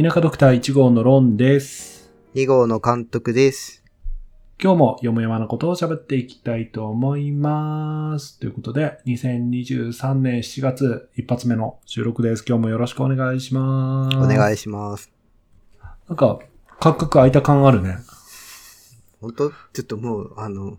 [0.00, 2.12] 田舎ドクター1号のロンです。
[2.36, 3.82] 2号の監督です。
[4.62, 8.38] 今日もよもやまなことを喋っていきたいと思います。
[8.38, 12.44] ということで、2023年7月一発目の収録です。
[12.46, 14.16] 今日もよろしくお願いします。
[14.16, 14.54] お願い。
[14.54, 15.10] いします。
[16.08, 16.38] なんか、
[16.78, 17.96] 感覚空いた感あるね。
[19.20, 19.50] 本当？
[19.50, 20.78] ちょっともう、あの、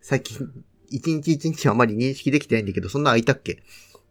[0.00, 0.48] 最近、
[0.90, 3.64] 一日一日あまり認識できてないんだけど、そんな空いたっけ？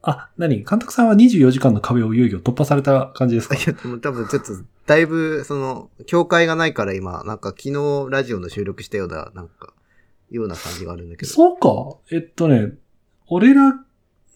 [0.05, 0.63] あ、何？
[0.65, 3.55] 監督さんは24時間の壁をいよいよ突破された感じですか？
[3.55, 4.51] いや、でも多分ちょっと、
[4.85, 9.73] だいぶ、その、境界がないから今、なんか昨日ラジオの収録したような、なんか、
[10.29, 11.31] ような感じがあるんだけど。
[11.31, 11.97] そうか。
[12.11, 12.73] えっとね、
[13.27, 13.79] 俺ら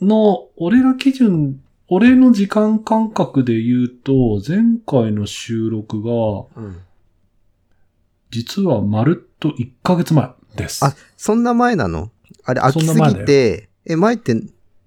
[0.01, 6.11] の、俺ら基準、俺の時間感覚で言うと、前回の収録が、
[6.55, 6.81] うん。
[8.29, 10.83] 実はまるっと1ヶ月前です。
[10.85, 12.11] あ、そんな前なの？
[12.45, 14.35] あれ、飽きすぎて、え、前って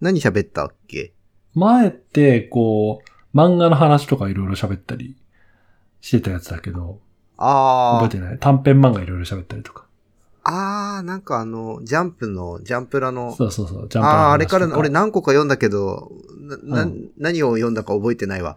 [0.01, 1.13] 何喋ったっけ？
[1.55, 3.03] 前って、こ
[3.35, 5.17] う、漫画の話とかいろいろ喋ったり
[6.01, 6.99] してたやつだけど、
[7.37, 8.39] あー覚えてない？
[8.39, 9.85] 短編漫画いろいろ喋ったりとか。
[10.43, 18.57] あー、なんかあの、ジャンプの、ジャンプラの、そうそうそう、ジャンプの話とかああ、あれから俺何個か読んだけど、な、なうん何を読んだか覚えてないわ。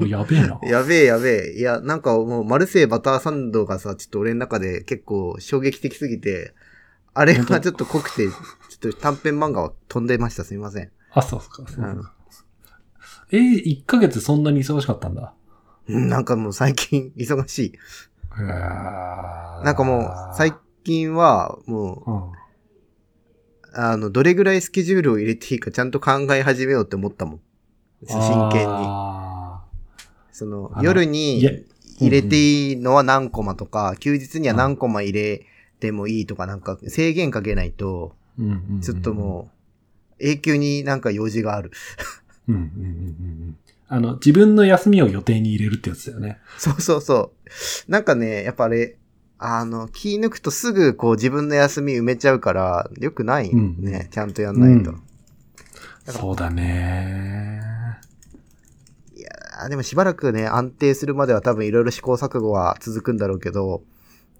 [0.00, 0.60] おやべえな。
[0.62, 1.58] やべえやべえ。
[1.58, 6.54] いや、なんかもう、マルセイバターサンドがさ、ちょっと俺の中で結構衝撃的すぎて、
[7.12, 8.28] あれがちょっと濃くて、
[8.92, 10.44] と短編漫画は飛んでました。
[10.44, 10.90] すみません。
[11.12, 11.64] あ、そうっすか。
[11.66, 12.14] そうか
[13.30, 15.34] えー、1ヶ月そんなに忙しかったんだ。
[15.88, 17.72] うんなんかもう最近忙しい。
[18.36, 22.32] ななんかもう、最近はもう、うん。
[23.76, 27.40] あの、どれぐらいスケジュールを入れていいかちゃんと考え始めようって思ったもん。
[28.06, 28.66] 真剣に。
[28.68, 29.64] あ
[30.32, 31.40] その夜に
[32.00, 35.46] 入れていいのは何コマとか、休日には何コマ入れ
[35.80, 39.50] てもいいとか、なんか制限かけないと、ーうんうんうんうんちょっとも
[40.20, 41.70] う、永久になんか用事がある。
[42.48, 42.86] うんうんうんうんう
[43.50, 43.56] ん。
[43.88, 46.38] あの、自分の休みを予定に入れるってやつだよね。
[46.58, 47.32] そうそうそ
[47.88, 47.90] う。
[47.90, 48.96] なんかね、やっぱあれ、
[49.38, 54.90] あの、気抜くとすぐこう自分の休み埋めちゃうから、よくないうんね、ちゃんとやんないと。
[54.90, 55.02] うん
[56.06, 57.62] そうだね。
[59.16, 63.82] いやーでもしばらくね、安定するまでは多分いろいろ試行錯誤は続くんだろうけど、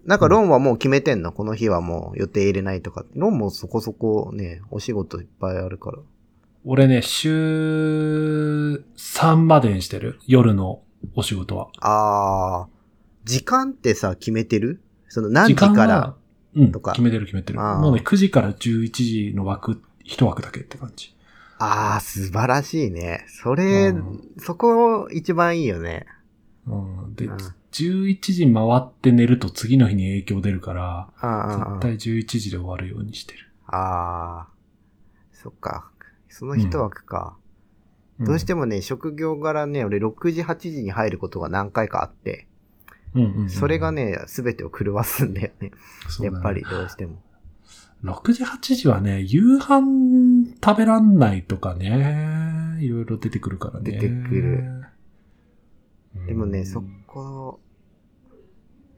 [0.07, 3.05] なんかロンはもう決めてんの、この日はもう予定入れないとか。
[3.15, 5.99] ロンもそこそこね、お仕事いっぱいあるから。
[6.65, 10.19] 俺ね、週3までにしてる？
[10.27, 10.83] 夜の
[11.15, 11.69] お仕事は。
[11.81, 14.83] あー、時間ってさ、決めてる？
[15.09, 16.01] その何時から？
[16.01, 16.17] は
[16.55, 17.59] うん、とか決めてる決めてる。
[17.59, 21.15] もうね、9時から11時の枠、一枠だけって感じ。
[21.59, 23.25] あー、素晴らしいね。
[23.29, 26.07] それ、うんそこ一番いいよね。
[26.67, 27.39] うん、で、うん
[27.75, 33.51] 11時回って寝ると次の日に影響出るから、絶ー対11時で終わるようにしてる。
[33.67, 35.91] あー、そっか。
[36.29, 37.37] その一枠か。
[38.21, 42.47] どうしても、もね、職業柄ね、俺6時、8時に入ることが何回かあって、
[43.15, 45.71] うんうんうんそれが、ね、すべてを狂わすんだよね。
[46.21, 47.23] ねやっぱりどうしても。
[48.05, 53.93] 6時、8時はね、夕飯食べらんないとかね、いろいろ出てくるからね。
[53.93, 54.85] 出てくる
[56.17, 56.27] うん。
[56.27, 57.64] でもね、そこ、や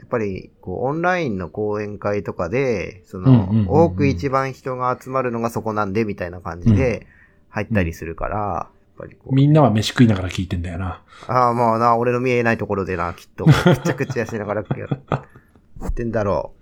[0.06, 7.06] っぱり、こう、オンラインの講演会とかで、その、多く一番人が集まるのがそこなんで、みたいな感じで
[7.48, 8.68] 入ったりするから、やっ
[8.98, 11.02] ぱりこう、みんなは飯食いながら聞いてんだよな。
[11.26, 13.52] ああ、まあな、俺の見えないところでな、きっと、く
[13.84, 16.54] ちゃくちゃしながらやってんだろ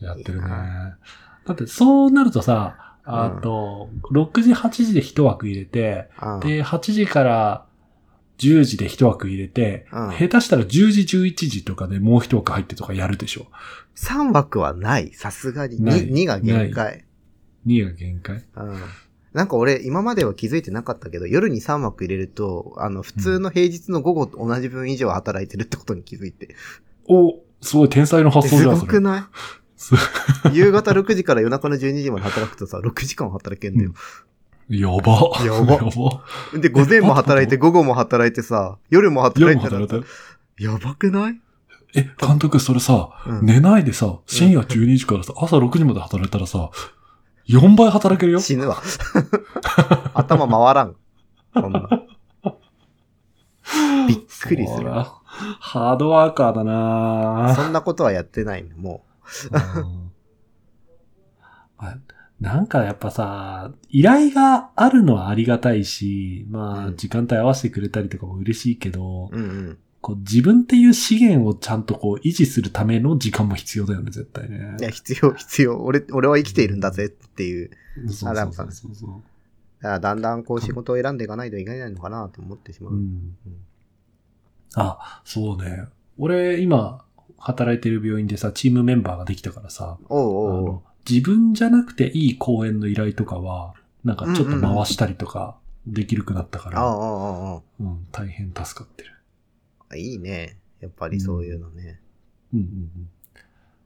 [0.00, 0.48] やってるね。
[1.46, 6.34] だってそうなるとさ、あと、6時、8時で一枠入れて、う。
[6.34, 7.66] うん、で、8時から
[8.38, 13.46] 10時で一枠入れて、うん下手したら10時、11時とかでもう一枠入ってとかやるでしょ。
[13.96, 15.12] 3枠はない。
[15.14, 15.80] さすがに。
[15.82, 17.04] ない 2, 2が限界。
[17.66, 18.44] 2が限界？
[18.56, 18.74] うん。
[19.32, 26.54] なんか俺、今までは気づいてなかったけど、夜に3枠入れると、あの、普通の平日の午後と同じ分以上働いてるってことに気づいて。
[27.08, 28.86] お、すごい天才の発想すじゃん、それ。
[28.86, 29.22] ごくない？
[29.76, 29.94] す
[30.54, 33.92] 夕方6時から夜中の12時まで働くとさ、6時間働けんだよ。
[34.68, 35.30] やば。
[35.44, 36.58] やば やば。
[36.58, 40.08] で、午前も働いて、午後も働いてさ、夜も働夜いてたらも働い
[40.58, 41.40] たやばくない？
[41.96, 46.70] え、監督、それさ、うん寝ないでさ、深夜12時からさ、朝6時まで働いたらさ、
[47.48, 48.40] 4倍働けるよ？
[48.40, 48.78] 死ぬわ。
[50.14, 50.96] 頭回らん。
[51.52, 51.88] そんな。
[54.08, 54.78] びっくりする。
[54.78, 55.12] そら
[55.60, 59.04] ハードワーカーだなそんなことはやってないの、も
[59.50, 59.56] う
[62.40, 69.36] なんかやっぱさ、依頼があるのはありがたいし、まあ、うん時間帯合わせてくれたりとかも嬉しいけど、う。
[69.36, 69.78] うんうん。
[70.00, 74.82] こう自分っていう資源をちゃんとこう維持するための時間も必要だよね、絶対ねい。
[74.82, 75.82] や、必要、 必要。
[75.82, 77.70] 俺、俺は生きているんだぜっていう。
[78.08, 79.22] そうそうそうそうそう。
[79.82, 82.94] だだんだんこう仕事を選んでいかないといけないのかなと思ってしまう。
[82.94, 83.36] うん。
[84.74, 85.86] あ、そうね。
[86.18, 87.02] 俺、今、
[87.38, 93.74] 働いてる病院でさ、チームメンバーができたからさ、おうあおう自分じゃなくていい講演の依頼とかは、
[94.04, 95.56] なんかちょっと回したりとか
[95.86, 99.10] できるくなったから、うん、大変助かってる。
[99.90, 99.96] あ。
[99.96, 100.58] いいね。
[100.80, 102.00] やっぱりそういうのね。
[102.52, 103.08] うんうん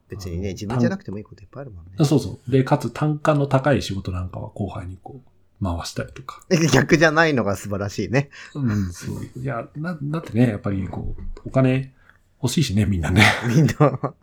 [0.09, 2.05] 別にね、自分じゃなくてもいいこといっぱいあるもんねうん。。
[2.05, 2.51] そうそう。
[2.51, 6.41] で、かつ単価の高い仕事なんかは後輩にこう、回したりとか。
[6.73, 8.31] 逆じゃないのが素晴らしいね。
[8.55, 9.39] うん、そう。
[9.39, 11.93] いや、な、だってね、やっぱりこう、お金
[12.41, 13.23] 欲しいしね、みんなね。
[13.47, 14.13] みんな。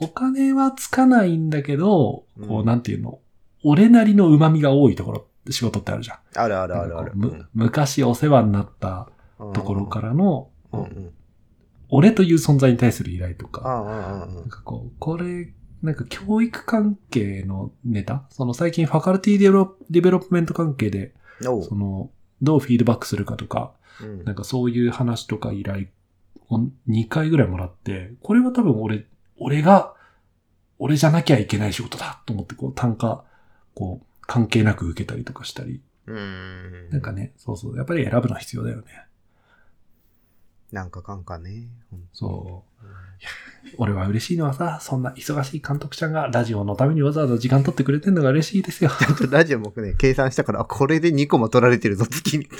[0.00, 2.64] お金はつかないんだけど、こう、うん。
[2.64, 3.20] なんていうの、
[3.64, 6.18] 俺なりの旨味が多いところ、仕事ってあるじゃん。
[6.34, 7.12] あるあるあるある。
[7.54, 9.08] 昔お世話になった
[9.38, 9.52] うん。
[9.52, 10.48] ところからの。
[11.88, 14.28] 俺という存在に対する依頼とあか、
[14.64, 15.52] こう、これ、
[15.82, 18.24] なんか教育関係のネタ？
[18.30, 22.10] その最近 faculty develo- development 関係で、その、
[22.42, 24.24] どうフィードバックするかとか、うん。
[24.24, 25.86] なんかそういう話とか依頼
[26.50, 26.58] を
[26.88, 29.06] 2回ぐらいもらって、これは多分俺、
[29.38, 29.94] 俺が、
[30.78, 33.24] 俺じゃなきゃいけない仕事だと思って、こう単価、
[33.74, 35.80] こう、関係なく受けたりとかしたり。
[36.06, 36.88] うん。
[36.90, 38.84] なんかね、そうそう、やっぱり選ぶのは必要だよね。
[40.72, 41.68] なんかかんかね。
[42.12, 42.86] そう。
[42.86, 42.92] うん。
[43.76, 48.90] 俺は嬉しいのはさ、そんな忙しい監督ちゃんがラジオのためにわざわざ時間取ってくれてるのが嬉しいですよ。
[49.30, 52.46] ラジオ僕ね、計算したから、あこれで2個も取られてるぞ、月に。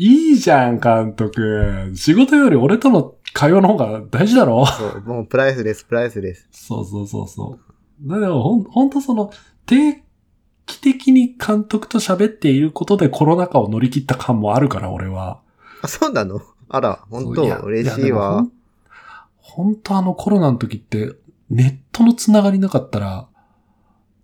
[0.00, 1.90] いいじゃん、監督。
[1.96, 4.64] 仕事より俺との会話の方が大事だろ？
[4.64, 6.46] そう、もうプライスレス、プライスレス。
[6.52, 7.58] そうそうそうそ
[8.04, 8.08] う。
[8.08, 9.32] だからほん、ほんとその、
[9.66, 10.04] 定
[10.66, 15.40] 期的に監督と喋っていることでコロナ禍を乗り切った感もあるから、俺は。
[15.82, 16.40] あ、そうなの？
[16.68, 17.42] あら、本当？
[17.42, 18.52] 嬉しいわん。
[19.38, 21.12] 本当あのコロナの時って、
[21.50, 23.26] ネットのつながりなかったら、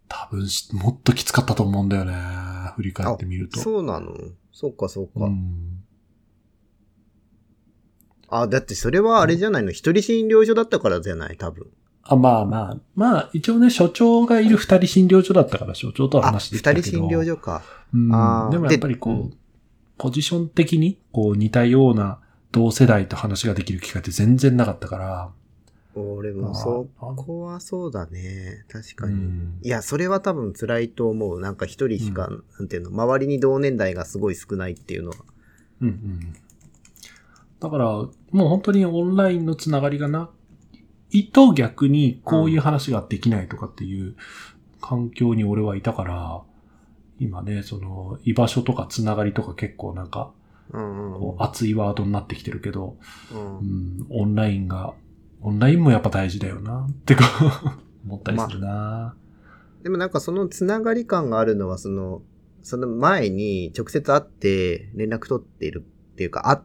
[0.06, 2.14] 多分しもっときつかったと思うんだよね。
[2.76, 3.58] 振り返ってみると。
[3.58, 4.12] そうなの？
[4.54, 5.26] そうか、そうか。
[5.26, 5.82] うん。
[8.28, 9.72] あ、だってそれはあれじゃないの？
[9.72, 11.36] 一人診療所だったからじゃない？
[11.36, 11.66] 多分。
[12.04, 12.76] あ、まあまあ。
[12.94, 16.82] まあ、一応ね、所長がいる二人診療所だったから、所長とはあ、話で二きたけど。
[16.82, 17.62] 人診療所か。
[17.92, 18.08] うん
[18.50, 19.36] でもやっぱりこう、で
[19.98, 22.20] ポジション的に、こう似たような
[22.52, 25.32] 同世代と話ができる機会って全然なかったから。
[25.96, 28.64] 俺もそこはそうだね。
[28.68, 29.12] 確かに。
[29.12, 31.40] うんいや、それは多分辛いと思う。
[31.40, 35.16] なんか一人しか、なんていうの、周りに同年代がすごい少ないっていうのは。
[35.80, 36.36] うんうん。
[37.60, 40.30] だから、もう本当にオンラインのつながりがな
[41.10, 44.16] いと逆にこういう話ができないとかっていう
[44.80, 46.42] 環境に俺はいたから、
[47.20, 50.32] 今ね、その居場所とかつながりとか結構なんか、
[50.70, 52.96] うん熱いワードになってきてるけど、
[53.32, 53.62] うんう。
[53.62, 54.94] ん、オンラインが、
[55.44, 57.68] オンラインもやっぱ大事だよな、ってこう、
[58.08, 59.14] 思ったりするな、
[59.82, 62.22] でもなんかそのつながり感があるのは、その、
[62.62, 66.58] その前に直接会って連絡取っているっていうか、会っ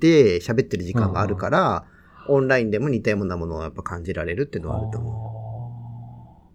[0.00, 1.84] て喋ってる時間があるから、
[2.28, 6.48] オンラインでも似たようなものをやっぱ感じられるっていうのはあると思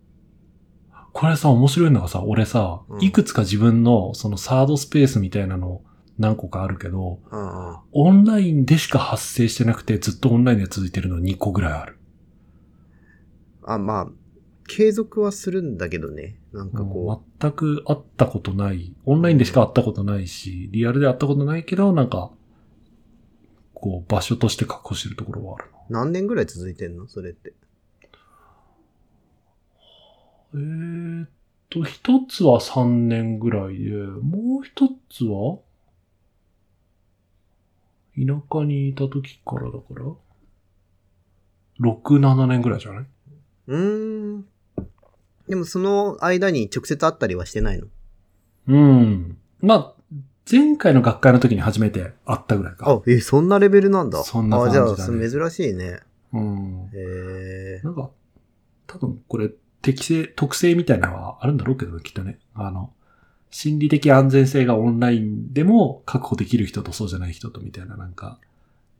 [0.91, 1.05] あー。
[1.13, 3.01] これさ、面白いのがさ、俺さ、うん。
[3.01, 5.81] いくつか自分のそのサードスペースみたいなの
[6.17, 7.35] 何個かあるけど、う。
[7.35, 7.77] うんうん。
[7.91, 11.97] オンラインでしか発生してなくてずっとオンラインで続いてるの2個ぐらいある。
[13.63, 14.07] あ、まあ、
[14.67, 16.39] 継続はするんだけどね。
[16.53, 18.95] なんかこ全く会ったことない。
[19.05, 22.31] オンラインでしか会ったことないし、リアルで会ったことないけど、なんか、
[23.73, 27.07] こう、場所として確保してるところはあるう、何年ぐらい続いてんの？
[27.07, 27.53] それって。
[30.53, 30.59] な。
[30.59, 31.29] えーっ
[31.69, 35.59] と、一つは3年ぐらいで、もう一つは
[38.15, 40.05] 田舎にいた時からだから、
[41.79, 43.05] 6、7年ぐらいじゃない？
[43.67, 44.45] うーん。
[45.47, 47.87] でもその間に直接会ったりはしてないの？
[48.67, 49.37] うん。
[49.61, 49.93] まあ、
[50.49, 52.89] 前回の学会の時に初めて会ったぐらいか。
[52.89, 54.23] あ、え、そんなレベルなんだ。
[54.23, 55.99] そんな感じだねあ、じゃあ、珍しいね。
[56.33, 56.89] うん。
[56.93, 57.81] へえ。
[57.83, 58.09] なんか、
[58.87, 59.49] 多分これ、
[59.81, 62.39] 適性、特性みたいなのはあるんだろうけど、きっとね。
[62.53, 62.93] あの、
[63.53, 68.39] 心理的安全性がオンラインでも確保できる人とそうじゃない人とみたいな、なんか、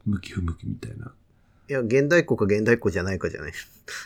[0.06, 1.12] 向き不向きみたいな。
[1.70, 3.54] いや、現代っ子か現代っ子じゃないかじゃない。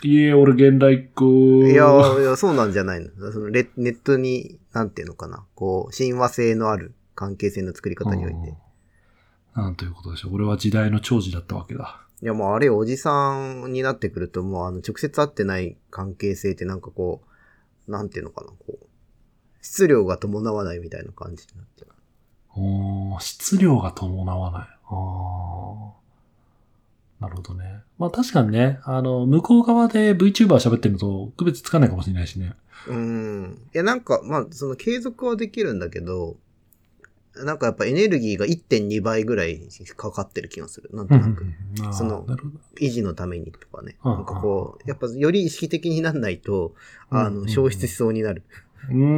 [0.04, 1.68] いえ、俺現代っ子。
[1.68, 1.86] いや、
[2.20, 3.10] いや、そうなんじゃないの。
[3.34, 5.44] そのレネットに、なんていうのかな。
[5.54, 8.38] こう、親和性のある関係性の作り方において。
[8.38, 9.64] うん。
[9.64, 10.36] なんということでしょう。
[10.36, 12.00] 俺は時代の長寿だったわけだ。
[12.24, 17.22] いやもうあれおじさんになってくるともうあの直接会ってない関係性ってなんかこ
[17.88, 18.87] う、なんていうのかな、こう、
[19.68, 21.92] 質量が伴わないみたいな感じになってる。
[22.56, 24.68] おー質量が伴わない。
[24.86, 25.92] あー
[27.20, 27.82] なるほどね。
[27.98, 32.54] まあ確かにね、あの、向こう側で VTuber 喋ってるのと区別つかないかもしれないしね。
[32.88, 33.62] うん。
[33.74, 36.38] いやなんか、まあその継続はできるんだけど、
[37.36, 39.60] なんかやっぱエネルギーが1.2倍ぐらい
[39.98, 40.90] かかってる気がする。
[40.94, 41.46] なんとなく。
[41.94, 42.26] その。
[42.80, 43.98] 維持のためにとかね。
[44.04, 46.74] うんなんかこう、やっぱより意識的になんないと、
[47.10, 48.44] あの、消失しそうになる。
[48.44, 49.10] うーん、うん、うん、う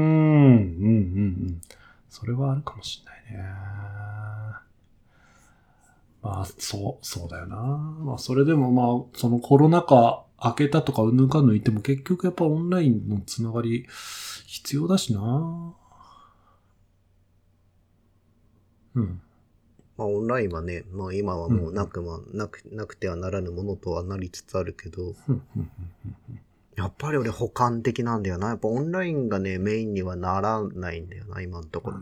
[1.52, 1.62] ん。
[2.10, 3.50] それはあるかもしれないね。
[6.22, 7.56] まあ、そう、そうだよな。
[7.58, 13.86] まあ、それでもまあ、そのコロナ禍明けたとかうんぬんかんぬん言っても結局やっぱオンラインのつながり
[14.48, 15.74] 必要だしな。
[18.96, 19.22] うん。
[19.98, 25.14] まあオンラインはね、まあ今はもうなく、まあなく、なくてはならぬものとはなりつつあるけど、
[26.80, 28.48] やっぱり俺補完的なんだよな。
[28.48, 31.98] やっぱオンラインがね、メインにはならないんだよな、今のところ。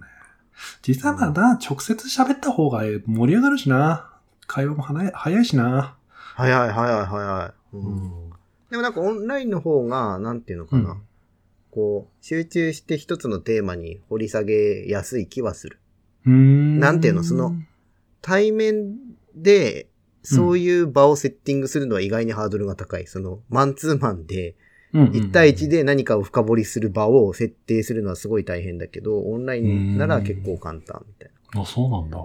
[0.88, 4.14] 実際まあな、直接喋った方が盛り上がるしな。
[4.46, 5.98] 会話も早い早いしな。
[6.36, 7.76] 早い早い早い。
[7.76, 7.96] ううん
[8.28, 8.30] ん。
[8.70, 10.92] でもなんかオンラインの方が、なんていうのかな。
[10.92, 11.02] うん
[11.70, 15.80] こう、集中して一つのテーマに掘り下げやすい気はする。
[16.26, 16.80] うーん。
[16.80, 17.54] なんていうのその
[18.24, 18.96] 対面
[19.36, 19.88] で、
[20.24, 23.06] そういう場をセッティングするのは意外にハードルが高い。
[23.06, 24.56] その、マンツーマンで、
[24.94, 31.62] 1対1で何かを深掘りする場を設定するのはすごい大変だけど、オンラインなら結構簡単みたいな。
[31.62, 32.18] あ、そうなんだ。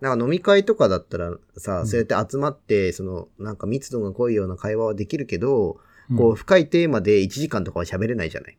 [0.00, 5.78] なんか飲み会とかだったらさ、うんそうやって集まって、その、なんか密度が濃いような会話はできるけど、
[6.10, 8.58] うんこう、深いテーマで1時間とかは喋れないじゃない。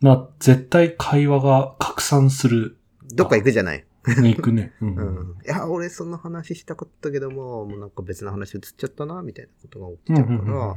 [0.00, 2.78] まあ、絶対会話が拡散する。
[3.14, 3.84] どっか行くじゃない。
[4.06, 4.72] に行くね。
[4.80, 4.86] う。
[4.86, 5.36] うんん。
[5.44, 10.76] いや、俺そんな話したかったけども、もうなんか別の話移っちゃったな、みたいなことが起きちゃうから、だ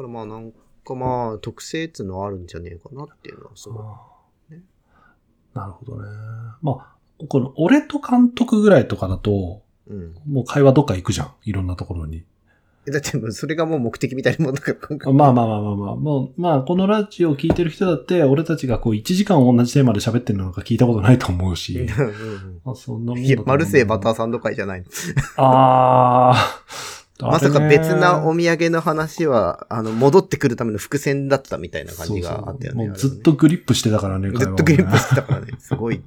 [0.00, 0.52] からまあなん
[0.84, 3.78] かまあ、特性っていうのはあるんじゃねえかなっていうのはそう。
[3.78, 4.00] あ
[4.50, 4.62] あね
[5.54, 6.08] なるほどね。
[6.62, 10.14] まあ、この、俺と監督ぐらいとかだと、うん。
[10.26, 11.34] もう会話どっか行くじゃん。
[11.44, 12.24] いろんなところに。
[12.86, 15.96] えだってもうそれがもう目的みたいなもんだから、まあまあまあまあまあ。
[15.96, 21.78] もう、まあ、このラジオを聞いてる人だって、俺たちがこう1時間同じテーマで喋ってるのなんか聞いたことないと思うし。
[21.78, 24.86] うんうんまあ、そんなもんいやだと思う、マルセイバターサンド会じゃないの。
[25.36, 26.99] ああ。
[27.26, 32.88] まさか別なおみ土産の話は、あの、戻ってくるための伏線だったみたいな感じがあったよね。
[32.88, 35.52] もうずっとグリップしてたからね、ねずっとグリップしてたからね。
[35.58, 36.02] すごい。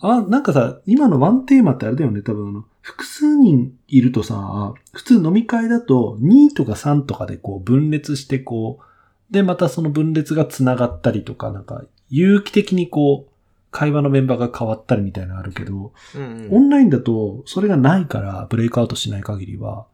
[0.00, 13.29] あ、なんかさ、今のワンテーマってあれだよね、多分あの、複数人いるとさ、普通飲み会だと2とか3とかでこう分裂してこう、で、またその分裂が繋がったりとか、なんか、有機的にこう、
[13.70, 19.86] 会話のメンバーが変わったりみたいなのあるけど、うんオンラインだとそれがないから、ブレイクアウトしない限りは、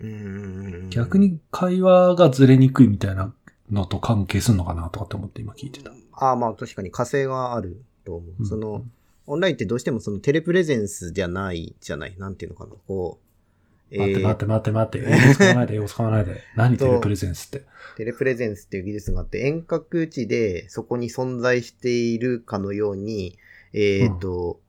[0.00, 3.32] うんうんうん逆に会話がずれにくいみたいな
[3.70, 5.92] のと関係するのかなとかって思って今聞いてた。
[6.12, 8.30] ああ、まあ確かに火星があると思う。
[8.40, 8.84] うんその、
[9.26, 12.72] オンラインってどうしてもそのテレプレゼンスじゃないじゃないなんていうのかな。
[12.86, 13.31] こう、
[13.98, 16.40] 待って待って待って待って、英語使わないで、英語使わないで。
[16.56, 17.66] 何テレプレゼンスって。
[17.96, 23.38] テレプレゼンスっていう技術があって、遠隔地でそこに存在しているかのように、
[23.72, 24.60] えっ、と、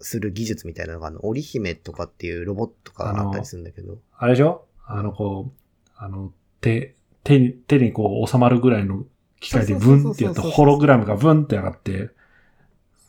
[0.00, 4.66] する技術みたいなのが、あの、織姫とかっていうロボットがあったりするんだけど、あれでしょ？
[4.86, 5.52] あの、こう、
[5.96, 9.04] あの、手、手に、手にこう収まるぐらいの
[9.40, 10.50] 機械でブンってやって、そうそうそうそう。
[10.52, 12.10] ホログラムがブンって上がって、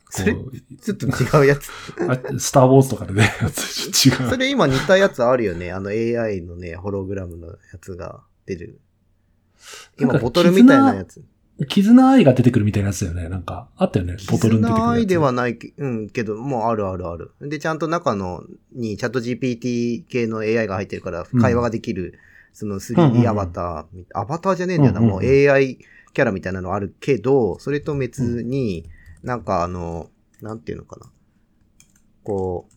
[0.10, 1.70] それちょっと違うやつ。
[2.08, 4.30] あスターウォーズとかでね、やつ違う。
[4.30, 5.72] それ今似たやつあるよね。
[5.72, 8.80] あの AI のね、ホログラムのやつが出る。
[10.00, 11.24] 今、ボトルみたいなやつ。
[11.68, 13.30] 絆愛が出てくるみたいなやつだよね。
[13.30, 14.16] なんか、あったよね。
[14.30, 14.92] ボトルに出てくるやつ。
[14.92, 17.32] ないではないけ、うん、けど、もうあるあるある。
[17.42, 22.20] で、ちゃんと中の、にチャット GPT 系の AI が入ってるから、うん会話ができる、
[22.54, 25.80] そのうんうんう 3D んアバター、アバターじゃねえんだよな、もううんうんうん AI
[26.14, 28.88] キャラみたいなのあるけど、それと別に、
[29.27, 30.10] なんかあの、
[30.41, 31.12] なんていうのかな。
[32.24, 32.74] こう、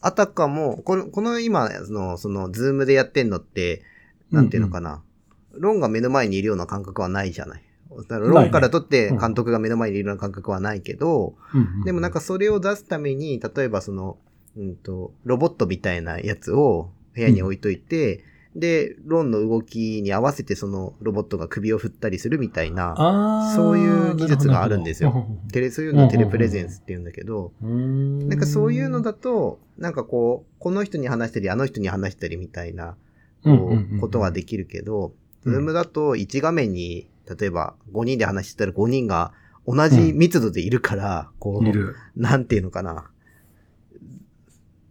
[0.00, 3.84] あたかも、この、この今の、その、ズームでやってんのって、
[4.32, 5.04] なんていうのかな。
[5.52, 7.62] ロンが目の前にいるような感覚はないじゃない。
[7.88, 14.18] だからロンから取って監督が目の前にいるような感覚はないけど、うんうんでもなんかそれを出すために、例えばその、
[14.56, 18.24] うんと、ロボットみたいなやつを部屋に置いといて、
[18.58, 25.28] で、ロンの動きに合わせてそのロボットが首を振ったりするみたいな、そういう技術があるんですよ。
[25.52, 32.96] テレ、そういうのをテレプレゼンスって言うんだけど、なんかそういうのだと、なんかこう、この人に話したり、あの人に話したりみたいな、
[33.44, 35.12] こうことができるけど、
[35.44, 35.52] うん。
[35.52, 39.32] ズームだと1画面に、例えば5人で話してたら5人が
[39.66, 42.20] 同じ密度でいるから、こう。
[42.20, 43.10] なんていうのかな。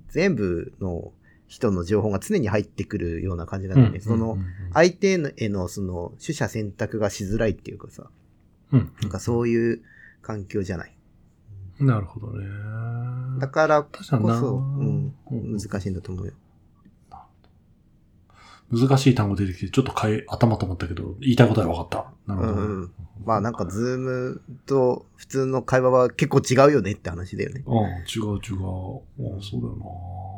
[0.09, 1.11] 全部の
[1.55, 4.01] 人の情報が常に入ってくるような感じなんだよね。
[4.01, 4.37] その、
[4.73, 8.09] 相手へのその取捨選択がしづらいっていうかさ、
[8.73, 8.91] うん。
[9.01, 9.81] なんかそういう
[10.21, 10.97] 環境じゃない。
[11.79, 12.45] なるほどね。
[13.39, 16.33] だからこそ、うん、うん難しいんだと思うよ。
[18.71, 22.33] 難しい単語出てきて、ちょっと変え、頭と思ったけど、言いたいことは分かった。
[22.33, 22.61] なるほど。
[22.61, 22.91] うんうん。
[23.23, 27.63] まあなんかズームと普通の会話は結構違うよねって話だよね。
[27.65, 29.01] うん、違う違う。
[29.19, 30.34] うん、そうだよな。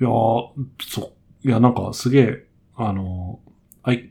[0.00, 1.12] いやー、そ
[1.44, 1.48] う。
[1.48, 3.40] いや、なんかすげえ、あの、
[3.82, 4.10] あい、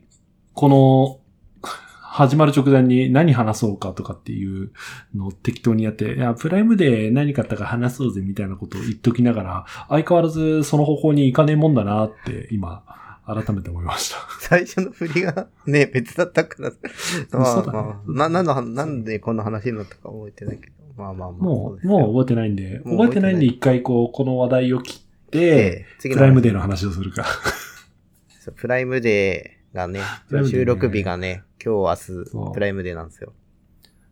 [0.53, 1.19] この、
[2.01, 4.71] 始まる直前に何話そうかとかっていう
[5.15, 12.83] のを適当にやって、いや、プライムで何買ったか話そうぜみたいなことを言っときながら、相変わらずその方向に行かねえもんだなって今、
[13.25, 14.17] 改めて思いました。
[14.41, 16.71] 最初の振りがね、別だったから。
[17.31, 20.73] まあそうだねまあ、な、なんの、なんでこんな話になったか覚えてないけど。
[20.97, 21.39] まあまあまあ。
[21.39, 27.25] もう、もう覚えてないんで、覚えてないんで一回こう、この話題を切って、で、次プライムデーの話をするか。
[28.39, 30.01] そうプライムデーがね、
[30.49, 33.33] 収録日がね、今日そ明日、うプライムデーなんですよ。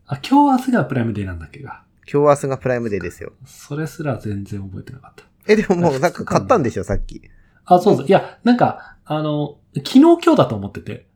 [0.05, 1.83] あ、今日明日がプライムデーなんだっけが。
[2.11, 3.33] 今日明日がプライムデーですよ。
[3.45, 5.25] それすら全然覚えてなかった。
[5.47, 7.21] え、でももうなんか買ったんでしょ、さっき。
[7.65, 8.05] あ、そうそう。
[8.05, 11.07] いや、なんか、あの、昨日今日だと思ってて。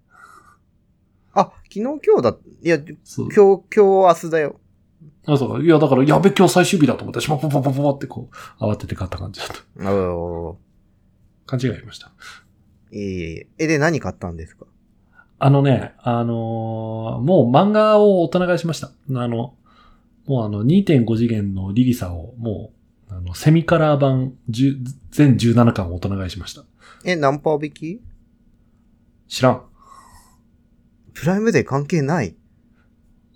[1.34, 2.77] あ、昨日今日だ、いや。
[2.77, 4.60] 今日、今日明日だよ。
[5.27, 5.63] あ、そうか。
[5.63, 8.29] いや、だから、やべ、今日最終日だと思って、しまポポポポポってこ
[8.60, 9.50] う、慌てて買った感じだっ
[9.84, 9.93] た。
[9.93, 10.58] お
[11.46, 12.12] 勘違いありました。
[12.91, 13.03] えいえ
[13.34, 13.48] いえ。
[13.60, 14.65] え、で、何買ったんですか？
[15.43, 18.88] あのね、あのーもう漫画を大人買いしました。
[18.88, 19.55] あの、
[20.27, 22.72] もうあの、2.5次元のリリサを、も
[23.10, 24.77] う、あの、セミカラー版、10
[25.10, 26.63] 全17巻を大人買いしました。
[27.05, 28.01] え、ナンパ引き？
[29.27, 29.63] 知らん。
[31.13, 32.36] プライムデー関係ない。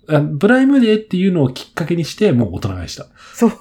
[0.08, 3.06] あプライムデーっていうのをきっかけにして、もう大人買いした。
[3.34, 3.56] そういう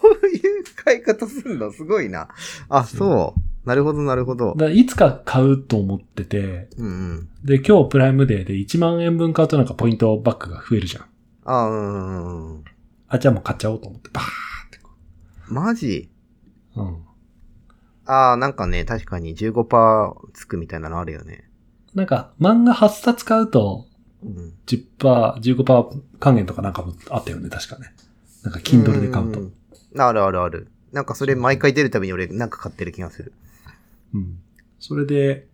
[0.84, 2.30] 買い方するのすごいな。
[2.70, 3.68] あ、そう。
[3.68, 4.54] なるほど、なるほど。
[4.56, 7.30] だいつか買うと思ってて、うんうん。
[7.44, 11.06] で、今日プライムデーで1万円分買うとなんかポイントバックが増えるじゃん。
[11.46, 12.64] あ、うんうんうん。
[13.08, 14.92] あ、じゃあもう買っちゃおうと思って、バーってこ
[15.48, 16.10] マジ？
[16.76, 16.82] う。
[16.82, 16.98] うん。
[18.06, 21.50] ああ、なんかね、確かに15%つくみたいなのあるよね。
[21.96, 23.95] なんか、漫画8冊買うと、うん。
[24.66, 27.94] 10%、15%還元とかなんかもあったよね、確かね。
[28.44, 29.40] なんか、Kindle で買うと。
[29.40, 30.02] んんん。
[30.02, 30.68] あるあるある。
[30.92, 33.34] なんかそれ毎回出るたびに俺なんか買ってる気がする。
[34.14, 34.40] うん。
[34.80, 35.48] それで、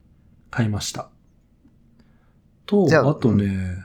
[0.50, 1.10] 買いました。
[2.66, 3.78] と、ああとね、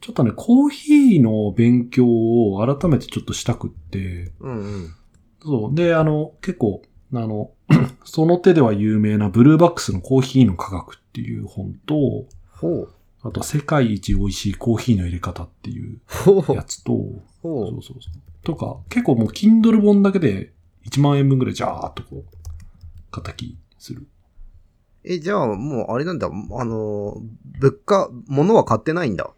[0.00, 4.94] ちょっとね、コーヒーの勉強を改めてちょっとしたくって、うんうん。
[5.42, 5.74] そう。
[5.74, 7.50] で、あの、結構、あの、
[8.04, 12.94] その手では有名なブルーバックスのコーヒーの科学っていう本と、ほう。
[13.22, 16.00] あと、世界一美味しいコーヒーの入れ方っていう。
[16.54, 18.00] やつと、ほそうそうそう。
[18.42, 20.52] とか、結構もう Kindle 本だけで
[20.86, 22.36] 1万円分ぐらいジャーっとこう、
[23.12, 24.06] 叩きする。
[25.04, 26.28] え、じゃあもうあれなんだ。
[26.28, 27.16] あの、
[27.58, 29.30] 物価、物は買ってないんだ。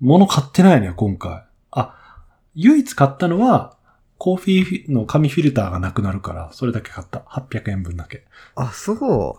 [0.00, 1.44] 物買ってないね、今回。
[1.70, 2.22] あ、
[2.54, 3.76] 唯一買ったのは、
[4.18, 7.20] コーヒーの紙フィルターがなくなるから、それだけ買った。
[7.28, 8.24] 800円分だけ。
[8.54, 9.38] あ、そ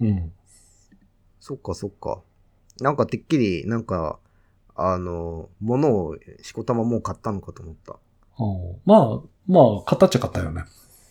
[0.00, 0.04] う。
[0.04, 0.32] うん。
[1.40, 2.20] そっかそっか。
[2.80, 4.18] なんかてっきり、なんか、
[4.76, 7.96] あの、物をしこたまもう買ったのかと思った。
[8.86, 10.64] まあ、まあ、買ったっちゃ買ったよね。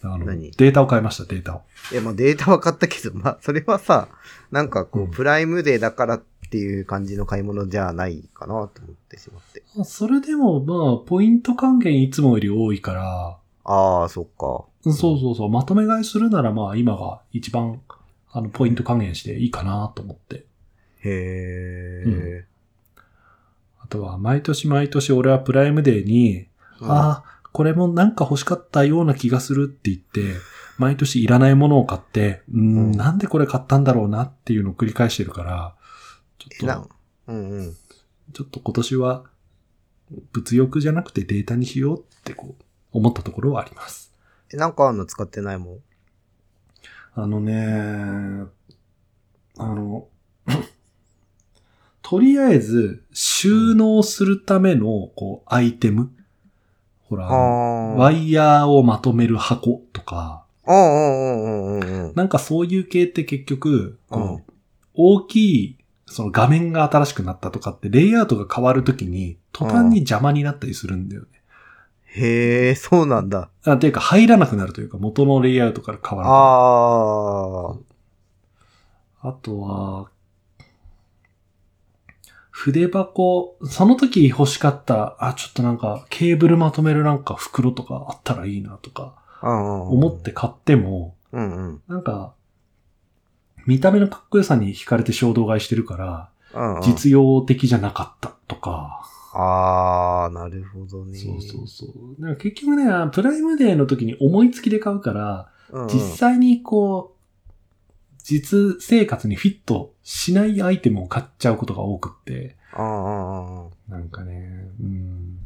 [0.04, 0.52] あの、何？
[0.52, 1.62] データを買いました、データを。
[1.92, 4.08] いや、まあデータは買ったけど、まあ、それはさ、
[4.52, 9.64] なんかこう、うんプライムデーだからっていう感じの買い物じゃないかなと思ってしまって。
[9.78, 14.66] あそれでも、まあ、ポイント還元いつもより多いから、ああ、そっか。
[14.84, 17.82] そうそうそう、まとめ買いするならまあ、今が一番、
[18.32, 20.46] あの、ポイント還元していいかなと思って。
[21.08, 22.46] へえ。
[23.80, 26.48] あとは、毎年毎年俺はプライムデーに、
[26.82, 30.36] うんああ、これもなんか欲しかったような気がするって言って、
[30.78, 35.76] 毎年いらないものを買って、うーん、うんなんでこれ買ったんだろうなっていうのを繰り返してるから、
[36.38, 36.90] ちょなっと、
[37.28, 37.74] うんうん。
[38.34, 39.24] ちょっと今年は、
[40.34, 44.14] 物欲じゃなくてデータにしようってこう、思ったところはあります。
[44.54, 45.80] え、なんかあんの使ってないもん？
[47.16, 48.46] あのね、
[49.58, 50.08] あの、
[52.10, 56.10] とりあえず、収納するための、こう、アイテム。
[57.10, 60.46] ほら、ワイヤーをまとめる箱とか。
[62.16, 64.00] なんかそういう系って結局、
[64.94, 71.28] 大きい、その画面が新しくなったとかって、レイアウトが変わるときに、途端に邪魔になったりするんだよね。
[72.06, 73.50] へえ、そうなんだ。
[73.66, 77.90] あ、っていうか入らなくなるというか、元のレイアウトから変わると。
[79.24, 79.30] ああ。
[79.30, 80.10] あとは、
[82.60, 91.82] 筆箱、その時欲しかった、あ、ちょっとなんかケーブルまとめるなんか袋とかあったらいいなとか思思って買っても、うんうん。
[91.88, 92.34] なんか、
[93.68, 101.16] 見た目のかっこよさに惹かれて衝動買いしてるから、うんうん、実用的じゃなかったとか、あー、なるほどね。
[101.16, 101.90] そうそうそう。
[102.20, 115.38] だから結局ね、プライムデーの時に思いつきで買うから、うんうん実際にこう、実生活にフィットしないアイテムを買っちゃうことが多くって、あーあーあーなんかね、うん。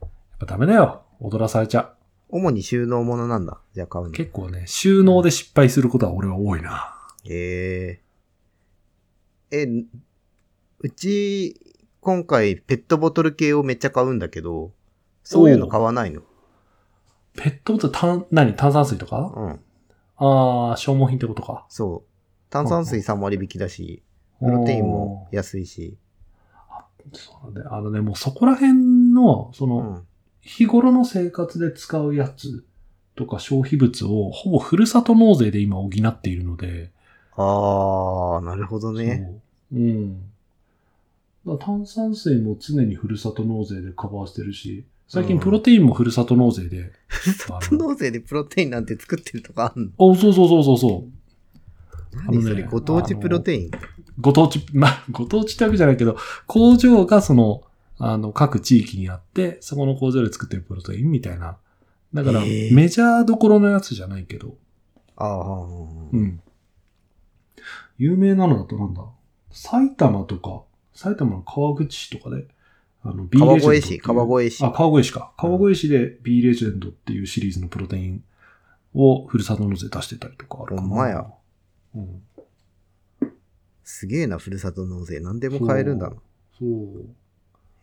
[0.00, 1.02] やっぱダメだよ。
[1.18, 1.92] 踊らされちゃ
[2.28, 3.58] 主に収納ものなんだ。
[3.74, 4.08] じゃあ買うう。
[4.10, 4.14] の。
[4.14, 6.94] 結構ね、収納で失敗することは俺は多いな。
[7.24, 8.00] へ
[9.50, 9.56] え。
[9.64, 9.66] え、
[10.78, 11.60] うち、
[12.00, 14.70] 今回ペットボトル系をめっちゃ買うんだけど、
[15.24, 16.22] そういうの買わないの？
[17.36, 18.54] ペットボトル、炭、何？
[18.54, 19.32] 炭酸水とか？
[19.36, 19.50] うん。
[20.18, 21.66] ああ、消耗品ってことか。
[21.68, 22.13] そう。
[22.54, 24.00] 炭酸水3割引きだし、
[24.38, 25.96] プロテインも安いし。
[27.12, 27.68] そうだね。
[27.68, 30.06] あのね、もうそこら辺の、そうの、ん。
[30.40, 32.64] 日頃の生活で使うやつ
[33.16, 36.92] とか消費物をほぼふるさと納税で今補っているので、
[37.36, 39.40] あー、なるほどね。
[39.72, 39.80] そう。
[39.80, 39.82] う
[41.54, 41.58] ん。
[41.58, 46.92] 炭酸水も常にふるさと納税でカバーしてるし、最近プロテインもふるさと納税で。
[47.08, 50.12] ふるさと納税でプロテインなんて作ってるとかあんの？
[50.12, 51.10] あ、そうそうそうそうそう。
[52.26, 53.70] 何それご当地プロテイン？
[54.20, 57.62] ご当地、 まあ、ご当地ってわけじゃないけど、工場がその、
[57.98, 61.56] あの、各地域にあって、そこの工場で作ってるプロテインみたいな。
[62.12, 64.56] だから、メジャーどころのやつじゃないけど、
[65.16, 65.62] ああ、
[66.12, 66.40] うん。
[67.98, 69.02] 有名なのだとなんだ？
[69.50, 72.46] 埼玉とか、埼玉の川口市とかで、
[73.02, 74.70] あの、B 川レジェンドっていう越市、川越市あ、。
[74.70, 75.32] 川越市か。
[75.36, 78.24] 川越市で B レジェンドっていうシリーズのプロテイン
[78.94, 80.88] をふるさと納税出してたりとかあるかな。
[80.88, 81.26] ほんまや。
[81.94, 82.22] うん。
[83.84, 85.20] すげえな、ふるさと納税。
[85.20, 86.16] 何でも買えるんだな。
[86.58, 87.06] そう。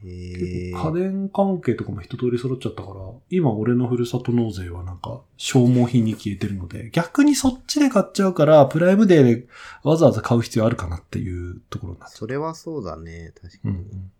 [0.03, 0.71] へえ。
[0.71, 2.95] 結構家電関係とかも一通り揃っちゃったから、
[3.29, 9.47] 今俺のふるさと納税はなんか消耗品に消えてるので、逆にそっちで買っちゃうから、プライムデーで
[9.83, 13.31] わざわざ買う必要あるかなっていうところになそれはそうだね。
[13.39, 13.73] 確かに。
[13.73, 14.11] んうん。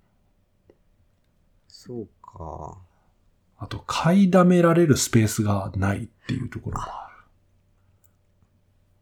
[1.67, 2.77] そうか。
[3.58, 7.10] あと、買いだめられるスペースがないっていうところもあ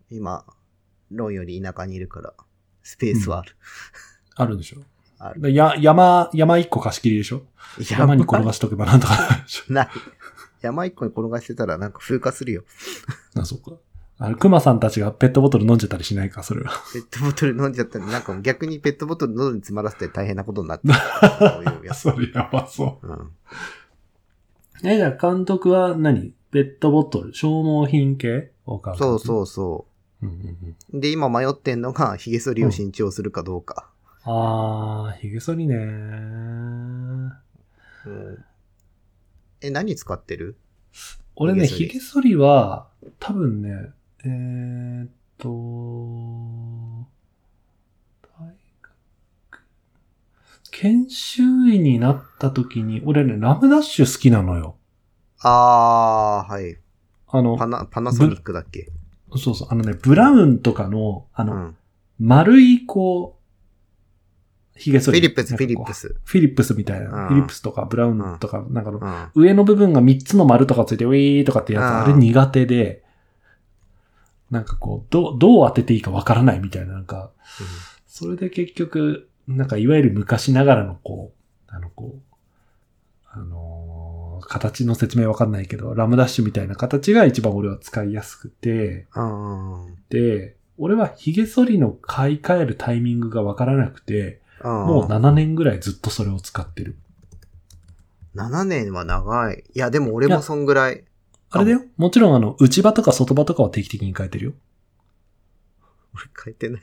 [0.09, 0.15] る。
[0.17, 0.45] 今、
[1.11, 2.33] ロンより田舎にいるから、
[2.83, 3.55] スペースはある。
[4.35, 4.81] あるでしょ
[5.19, 5.41] ある。
[5.41, 7.43] でや、山、山一個貸し切りでしょ
[7.89, 9.89] 山に転がしとけばなんとかなるでしょ ない。
[10.61, 12.63] 山一個に転がしてたらなんか風化するよ。
[13.35, 13.77] あ、そうか。
[14.21, 16.71] あの、熊さんたちがペットボトル飲んじゃったりしないか、それは。
[16.93, 20.93] ペットボトル飲んじゃったら、なんか逆にペットボトル喉に詰まらせて大変なことになってる。
[21.39, 21.99] そういうやつ。
[21.99, 23.07] それやばそう。
[23.07, 23.31] うん。
[24.83, 26.33] え、じゃあ監督は何？
[26.51, 28.97] ペットボトル、消耗品系を買う。。
[28.97, 29.88] そうそううそうんうんうん、う。
[30.93, 33.89] で、今迷ってんのが、 髭剃りを新調するかどうか。
[34.23, 35.75] あー、髭剃りね。
[35.75, 35.79] う
[38.09, 38.45] ん。
[39.61, 40.57] え、何使ってる？
[41.35, 41.89] 俺ね、髭剃り。
[41.89, 42.87] 髭剃りは、
[43.19, 43.91] 多分ね、
[44.25, 45.49] えーっと、
[50.71, 51.41] 研修
[51.73, 54.75] 医になった時に、俺ね、ラムダッシュ好きなのよ。
[55.41, 56.77] あー、はい。
[57.27, 58.91] あのパ、ナ、パナソニックだっけ？
[59.37, 61.77] そうそう、あのね、ブラウンとかの、あの、うん。
[62.19, 63.37] 丸い、こ
[64.75, 65.19] う、髭剃り。
[65.19, 66.15] フィリップス、フィリップス。
[66.23, 67.05] フィリップスみたいな。
[67.05, 69.43] うんフィリップスとかブラウンとか、なんかの、うん。
[69.43, 73.03] 上の部分が3つの丸とかついて、ウィーとかってやつ、うんあれ苦手で、
[74.51, 77.31] なんかこう、どう、どう当てていいかわからないみたいな、なんか、
[78.07, 82.35] それで結局、なんかいわゆる昔ながらのこう、あのこう、
[83.31, 83.78] あのー
[84.49, 89.07] 形の説明わかんないけど、ラムダッシュみたいな形が一番俺は使いやすくて。
[90.09, 96.97] で、俺は髭剃りの買い替えるタイミングがわからなくて、ももう7年ぐらいずっとそれを使ってる。
[98.35, 99.63] 7年は長い。
[99.73, 101.05] いや、でも俺もそんぐらい。
[101.51, 104.53] あれだよもちろんあの、内場とか外場とかは定期的に変えてるよ。
[106.15, 106.81] 俺変えてない。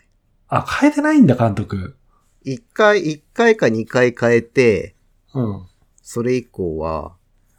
[0.49, 1.97] あ、変えてないんだ、監督。
[2.45, 4.95] 1回、一回か2回変えて、
[5.35, 5.67] うん。
[6.03, 7.17] それ以降は、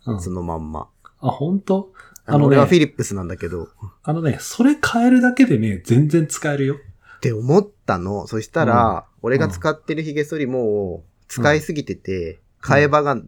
[0.07, 0.21] うん。
[0.21, 0.89] そのまんま。
[1.19, 1.91] あ、本当？
[2.25, 3.69] あの、あのね俺はフィリップスなんだけど、
[4.03, 6.75] あのね、それ変えるだけでね、全然使えるよ。
[7.17, 8.27] って思ったの。
[8.27, 13.27] そしたら、俺が使ってる髭剃りも、使いすぎてて、替え刃が、う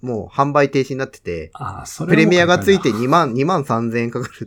[0.00, 2.92] もう販売停止になってて、あ、それプレミアがついて。
[2.92, 4.46] て2万、2万3000円かかる。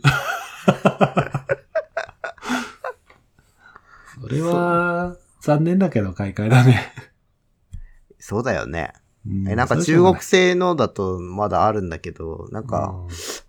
[4.22, 6.92] それは、残念だけど買い替えだね。
[8.18, 8.92] そうだよね。
[9.26, 12.94] うんえ、なんか中国製のだとまだあるんだけど、なんか、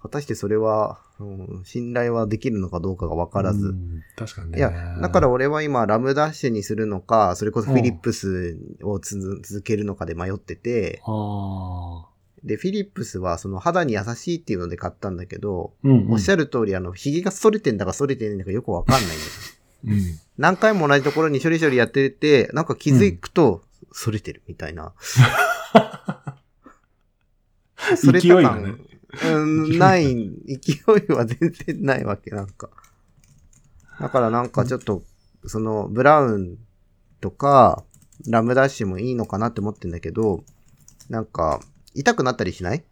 [0.01, 3.67] 果たしてそれは、うん、信頼はできるのかどうかがわからず。
[3.67, 4.57] うん確かにね。
[4.57, 11.01] いや、だから俺は今ラムダッシュにするのか、それこそフィリップスを続けるのかで迷ってて。
[12.43, 16.13] で、フィリップスはその肌に優しいっていうので買ったんだけど、うん、うん。
[16.13, 19.21] おっしゃる通りあの、髭が反れてんだか反れてんだかよくわかんないんだよ。
[19.85, 20.19] うん。
[20.37, 23.61] 何回も同じところに処理処理やってて、なんか気づくと、
[23.93, 24.93] 反れてるみたいな。
[27.97, 28.75] それ勢いがね
[29.23, 30.77] うん、ない、勢い
[31.11, 32.69] は全然ないわけ、なんか。
[33.99, 35.03] だからなんかちょっと、
[35.45, 36.57] その、ブラウン
[37.19, 37.83] とか、
[38.27, 40.43] ラムダッシュもいいのかなって思ってんだけど、
[41.09, 41.59] なんか、
[41.93, 42.83] 痛くなったりしない？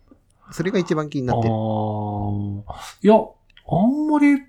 [0.52, 1.54] それが一番気になってる。
[1.54, 1.56] い
[3.08, 3.20] や、あ
[3.86, 4.44] んまり、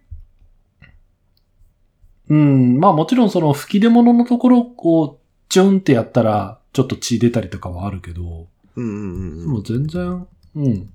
[2.31, 9.41] うん、まあもちろんその吹き出物のところをチュンってやったら、ちょっと血出たりとかはあるけど、うんうんうんうん。
[9.41, 10.91] でも全然、うん。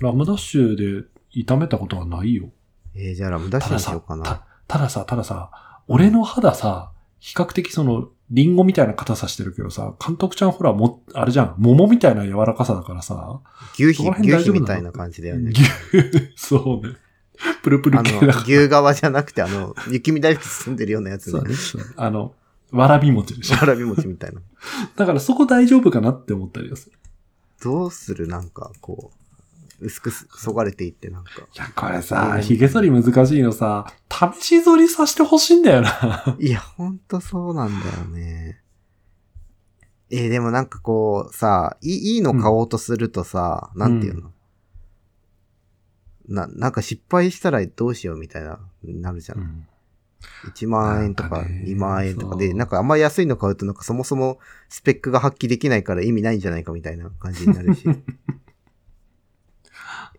[0.00, 2.50] ラムダッシュで痛めたことはないよ。
[2.94, 4.24] えー、じゃあラムダッシュにしようか、な。
[4.24, 5.50] たたださ、たださ、
[5.88, 13.40] 俺の肌さ、比較的その、リンゴみたいな硬さしてるけどさ、監督ちゃんほら、も、あれじゃん、桃みたいな柔らかさだからさ、
[13.74, 15.50] 牛皮、牛皮みたいな感じだよね。
[15.50, 15.62] 牛、
[16.36, 16.94] そうね。
[17.62, 18.36] プルプル系だから。
[18.42, 21.54] 牛側じゃなくて、あの、雪見大福包んでるようなやつね。
[21.54, 21.88] そうね。
[21.96, 22.34] あの、
[22.72, 23.56] わらび餅でしょ。
[23.56, 24.40] わらび餅みたいな。
[24.96, 26.98] だからそこ大丈夫かなって思ったりはする。
[27.62, 29.10] どうするなんか、こ
[29.80, 31.30] う、薄くそがれていって、なんか。
[31.54, 36.36] いや、これさ、髭剃り難しいのさ、試し剃りさせてほしいんだよな。
[36.38, 38.62] いや、ほんとそうなんだよね。
[40.12, 44.32] えーでもなんかこう、さ、いいの買おうとするとさ、なんていうの、
[46.28, 49.38] な、なんか失敗したらどうしようみたいな、なるじゃん。
[49.38, 49.66] うん
[50.54, 57.84] 1万円とかなんかね2万円とかで、なんかあんま安いの買うとなんかそもそもスペックが発揮できないから意味ないんじゃないかみたいな感じになるし。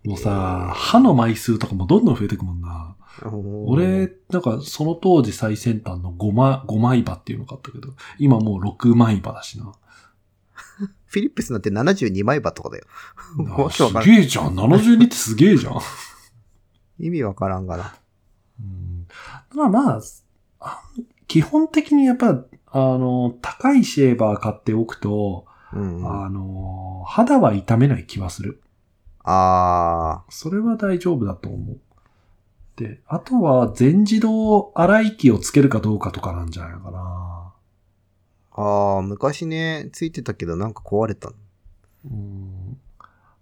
[0.03, 2.95] もうさ、歯の枚数とかもどんどん増えてくもんな。
[3.67, 9.73] 俺、なんかその当時最先端の5枚、5枚刃っていうの買ったけど、今もう6枚刃だしな。
[11.05, 12.85] フィリップスなんて72枚刃とかだよ。
[13.37, 14.07] わけすわからん。
[14.07, 14.55] げえじゃん。
[14.55, 15.79] 72ってすげえじゃん。
[16.99, 17.95] 意味わからんがな。
[18.61, 19.07] うん
[19.57, 20.01] まあまあ、
[20.59, 20.81] あ
[21.27, 26.23] 基本的にやっぱ、あの、高いシェーバー買っておくと、うんうん。
[26.25, 28.61] あの、肌は痛めない気はする。
[29.23, 31.79] あそれは大丈夫だと思う。
[32.75, 37.53] で、あとは全自動洗い機をつけるかどうかとかなんじゃないのかな。
[38.51, 38.61] ー。
[38.61, 41.35] あー、昔ね、ついてたけどなんか壊れたの。
[42.05, 42.77] うん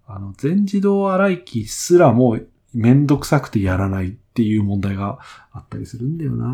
[0.06, 2.38] あの、全自動洗い機すらも
[2.72, 5.18] めんどくさくてやらないっていう問題が
[5.52, 6.44] あったりするんだよな。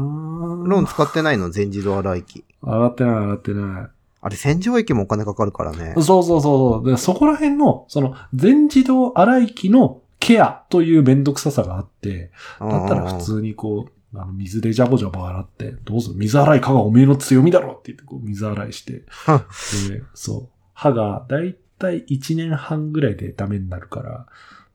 [0.67, 1.51] ローン使ってないの？
[1.51, 2.45] 全自動洗い機。
[2.63, 3.91] 洗ってない洗ってない。
[4.23, 5.95] あれ洗浄液もお金かかるからね。
[5.97, 6.91] そうそうそうそう。
[6.91, 19.05] でそこら辺の、その、全自動洗い機のケアというめんどくささがあって、だったら普通にこう、あの水でジャボジャボ洗って、どうぞ水洗いかがおめえの強みだろって言ってこう水洗いして、
[19.91, 24.25] で、そう、歯がだいたい1年半ぐらいでダメになるから、で、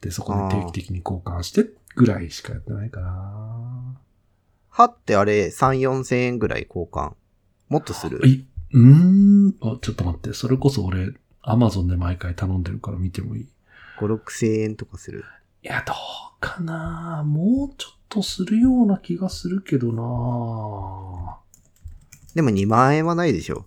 [0.09, 3.99] そこで定期的に交換してぐらいしかやってないかな。
[4.69, 7.13] 歯ってあれ3、4千円ぐらい交換。
[7.69, 8.25] もっとする？
[8.27, 11.09] い、うーん、あ、ちょっと待って、それこそ俺、
[11.41, 13.47] アマゾンで毎回頼んでるから見てもいい
[13.99, 15.25] ？5、6千円とかする？
[15.61, 15.95] いや、どう
[16.39, 21.37] かなもうちょっとするような気がするけどな
[22.33, 23.63] でも2万円はないでしょ。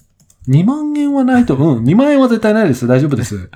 [0.48, 2.86] 2万円はないと、うん、2万円は絶対ないです。
[2.86, 3.48] 大丈夫です。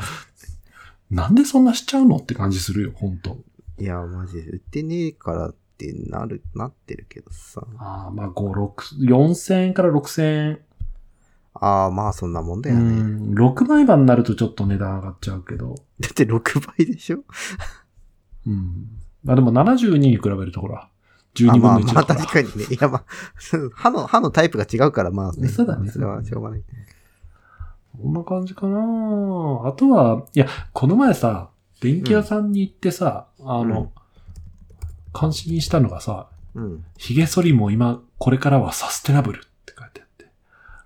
[1.11, 3.39] なんでそんなしちゃうのって感じするよ、ほんと。
[3.79, 7.63] いや、マジで売ってねえからってなる、なってるけどさ。
[7.79, 10.59] ああ、まあ、5、6、4000円から6000円。
[11.61, 13.03] ああ、まあそんなもんだうよね。
[13.03, 15.75] ん、6枚刃になるとちょっと値段上がっちゃうけど。
[15.99, 17.25] だって6倍でしょ？
[18.47, 18.89] うん。
[19.25, 20.89] まあでも72に比べるとほら、
[21.35, 22.21] 12あ分のまあ1だから。
[22.21, 22.75] まあ確かにね。
[22.75, 23.05] いやまあ、
[23.75, 25.49] 歯の、歯のタイプが違うからまあね。
[25.49, 26.63] そうだねそれはしょうがない。
[28.01, 33.91] こんな感じかなあとは、いや、この前さ、電気屋さんに行ってさ、あの、うん
[35.13, 36.85] 関心したのがさ、うん。
[36.97, 40.31] 髭剃りも今、これからはサステナブルって書いてあって、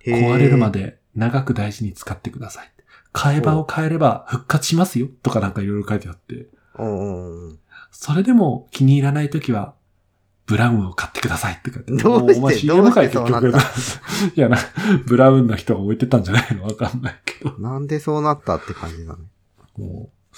[0.05, 0.71] 壊れるま。
[0.71, 2.71] で長く大事に使ってください。
[3.13, 6.47] 替え刃を変えれば復活しますよとかなんかいろいろ書いてあって、
[6.79, 7.59] うんうんうん。
[7.91, 9.75] それでも気に入らないときは、
[10.45, 11.93] ブラウンを買ってくださいって書いて。
[12.03, 12.39] どうして？
[12.39, 13.57] お前 CM かいどう結局。
[14.35, 14.57] いやな、
[15.05, 16.63] ブラウンの人が置いてたんじゃないの？
[16.65, 17.57] わかんないけど。
[17.59, 19.23] なんでそうなったって感じだね。
[19.77, 20.35] もう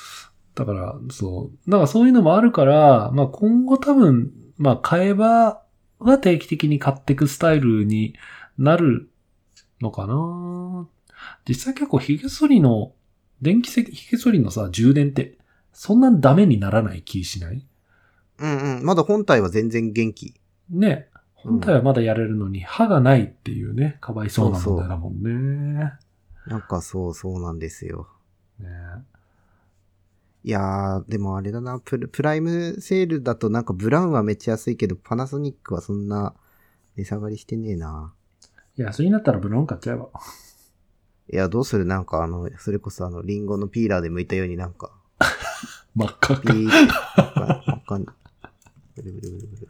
[0.53, 1.69] だから、そう。
[1.69, 5.61] だからそういうのもあるから、まあ今後多分、まあ買えば
[5.99, 8.15] は定期的に買っていくスタイルに
[8.57, 9.09] なる
[9.81, 10.87] のかな
[11.47, 12.93] 実際結構髭剃りの
[13.41, 15.37] 電気石髭剃りのさ、充電って、
[15.73, 17.65] そんなダメにならない気しない？
[18.39, 18.85] うんうん。
[18.85, 20.33] まだ本体は全然元気。
[20.69, 21.07] ね。
[21.35, 25.93] 本体はまだやれるのに、歯がないっていうね、かわいそうな問題だもんね。
[26.47, 28.07] なんかそうそうなんですよ。
[28.59, 28.67] ね
[30.43, 36.33] いやー、でもあれだな、プルプライムセールだとなんかブラウンはめっちゃ安いけど、パナソニックはそんな
[36.97, 38.13] 値下がりしてねえな。
[38.77, 40.09] いや、それになったらブロン買っちゃえば。
[41.31, 41.85] いや、どうする？
[41.85, 44.91] なんかあの、それこそあの、リンゴのピーラーで剥いたようになんか、
[45.95, 48.15] 真っ赤かんわかんない。
[48.97, 49.69] ブルブルブルブル。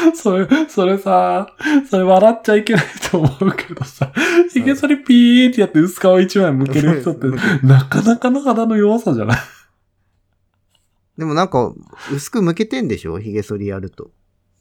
[0.14, 1.54] それ、それさ、
[1.88, 4.12] それ笑っちゃいけないと思うけどさ、
[4.52, 7.26] 髭剃りピーってやって薄皮一枚剥ける人って、
[7.66, 9.38] なかなかの肌の弱さじゃない？
[11.18, 11.72] でもなんか、
[12.12, 13.18] 薄く剥けてんでしょ？
[13.18, 14.10] 髭剃りやると。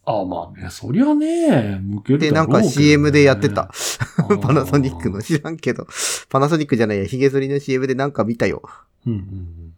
[0.06, 3.70] あまあね、そりゃね、剥けるで、なんか CM でやってた。。
[4.42, 5.22] パナソニックの。
[5.22, 5.88] 知らんけど、
[6.30, 8.64] パナソニックじゃないや、髭剃りの CM でなんか見たよ。
[9.06, 9.74] うんうんうん。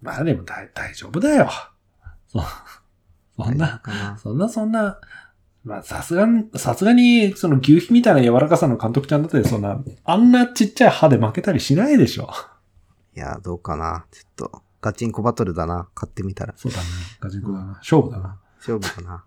[0.00, 1.50] まあでも大大丈夫だよ。
[2.28, 2.40] そ、
[3.36, 3.82] そんな。
[4.22, 5.00] そんなそんな、
[5.64, 12.30] まあさすがに、さすがに、その牛皮みたいな柔らかさの監督ちゃんだって、そんな、あんなちっちゃい歯で負けたりしないでしょ。
[13.16, 14.06] いや、どうかな。
[14.10, 15.88] ちょっと、ガチンコバトルだな。
[15.94, 16.54] 買ってみたら。
[16.56, 16.84] そうだね。
[17.18, 17.64] ガチンコだな。
[17.78, 18.38] 勝負だな。
[18.58, 19.24] 勝負かな。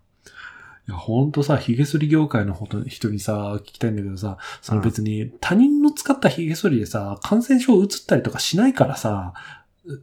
[0.87, 9.33] いや、ほんとさ、髭剃り業界の人にさ、聞きたいんだけどさ、その別に他人の使った髭剃りでさ、感染症移ったりとかしないからさ、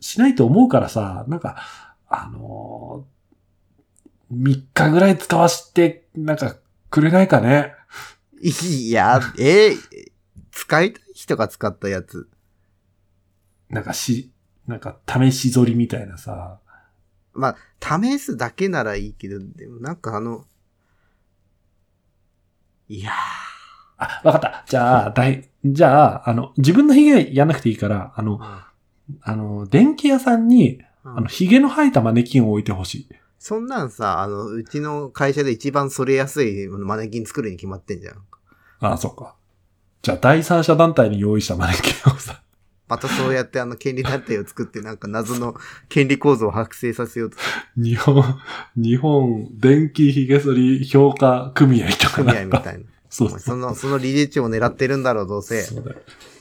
[0.01, 1.57] しないと思うからさ、なんか、
[2.09, 3.15] あのー、
[4.33, 6.57] 3日ぐらい使わして、なんか、
[6.91, 7.75] くれないかね？
[8.43, 9.77] いや、えー
[10.57, 12.29] 使いたい人が使ったやつ。
[13.69, 14.33] なんかし、
[14.67, 16.61] なんか試し剃りみたいなさ。
[17.35, 20.47] まあ、試すだけならいいけど、でもなんかあの、
[22.89, 23.12] いや
[23.99, 24.65] あ、わかった。
[24.67, 28.62] じゃあ、だい、じゃあ、あの、自分の髭やんなくていいから、あの、ー、
[29.23, 33.09] あの、電気屋さんに、うんあの、髭の生えたマネキンを置いてほしい。
[33.38, 38.14] そんなんさ、あの、うちの会社で一番それやすいマネキン作るに決まってんじゃん。
[38.81, 39.35] ああ、そっか。
[40.03, 42.42] じゃあ、第三者団体に用意したマネキンをさ、
[42.88, 45.57] またそうやってあの権利団体を作ってなんか謎の
[45.88, 47.44] 権利構造を剥製させようとす
[47.77, 48.40] 日本、
[48.77, 52.85] 日本電気髭剃り評価組合とかる組合みたいな。
[53.16, 53.38] そうそう。
[53.38, 55.62] その、その理事長を狙ってるんだろう、どうせ。
[55.62, 55.96] そうだよ。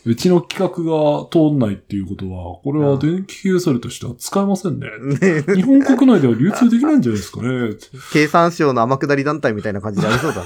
[0.06, 4.90] うちの企画が通んないっていうことは、これは電気髭剃りとしては使えませんね。
[5.22, 7.70] ね日本国内では流通できないんじゃないですかね。
[8.12, 10.44] 経産省の天下り団体みたいな感じでありそうだ。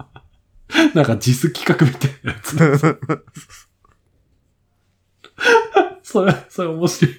[0.94, 2.56] なんか実企画みたいなやつ。
[6.02, 7.14] それ、それ面白い。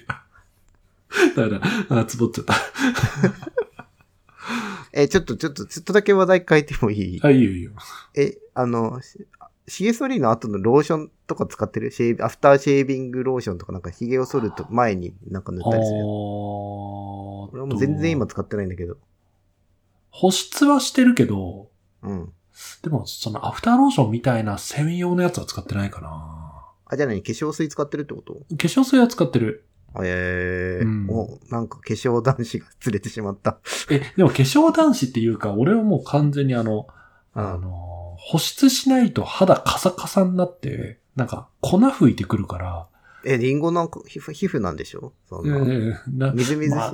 [1.36, 2.56] だから、あ、つぼっちゃった。
[4.92, 7.20] え、ちょっと、ちょっと、ちょっとだけ話題変えてもいい？
[7.22, 7.72] あ、いいよいいよ。
[8.14, 9.26] え、あの、し
[9.66, 11.90] 髭剃りの後のローションとか使ってる？
[11.90, 18.96] シェービアフターシェービングローションとかなんか髭を剃ると前になんか塗ったりする俺も全然今使ってないんだけど。
[20.10, 21.70] 保湿はしてるけど、
[22.02, 22.32] うん。
[22.82, 26.74] でも、そのアフターローションみたいな専用のやつは使ってないかな。
[26.84, 28.34] あ、じゃあ何化粧水使ってるってこと？
[28.34, 29.64] 化粧水は使ってる。
[30.02, 33.58] ええうんお、なんか化粧男子が釣れてしまった。
[33.90, 36.86] え、でも化粧男子っていうか、俺はもう完全にあの、
[37.34, 42.86] うんあの、保湿しないと肌カサカサになって、なんか粉吹いてくるから、
[43.24, 45.12] え、リンゴの皮膚、皮膚なんでしょ？
[45.28, 45.56] そんな。
[45.72, 46.76] ええなみずみずしい。
[46.76, 46.92] ま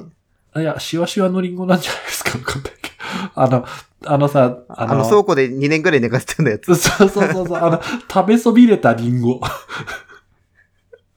[0.53, 2.95] あいや、シワシワのリンゴなんじゃないですかわかんないけど。
[3.35, 3.65] あの、
[4.07, 6.75] あのさ、あの、あの、倉庫で2年くらい寝かせてるやつ。
[6.77, 7.81] そうそうそうそう、あの、
[8.13, 9.41] 食べそびれたリンゴ。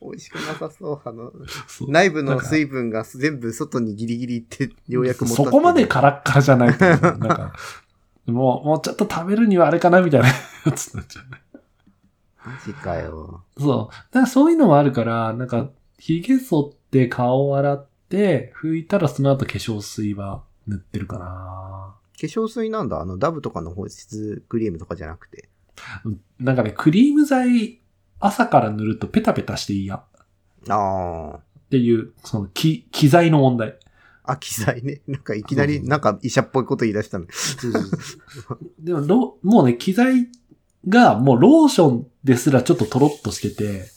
[0.01, 1.01] 美味しくなさそう。
[1.03, 1.31] あの、
[1.87, 6.99] 内部の水分が全部外にギリギリいって、ようやく持っそこまでカラッカラじゃないと思う。
[6.99, 7.53] なんか、
[8.25, 11.41] もう、もうちょっと食べるにはあれかなみたいなやつになっちゃうね。
[12.43, 13.43] マジかよ。
[13.57, 13.93] そう。
[13.93, 21.95] だからそういうのもあるから、なんか、髭剃って顔を洗って、拭いたらその後化粧水は塗ってるかな。
[22.19, 23.01] 化粧水なんだ。
[23.01, 25.49] あの、ダブとかの保湿クリームとかじゃなくて。
[26.05, 27.80] うんなんかね、クリーム剤、
[28.21, 30.03] 朝から塗るとペタペタして嫌っ
[30.69, 31.39] ああ。
[31.69, 33.77] ていう、その、機、機材の問題。
[34.23, 35.01] あ、機材ね。
[35.07, 37.25] なんかいきなり、なんか医者っぽいこと言い出したの。
[38.79, 40.29] でもロ、もうね、機材
[40.87, 43.87] がもうローションですらちょっとトロッとしてて、なんかこ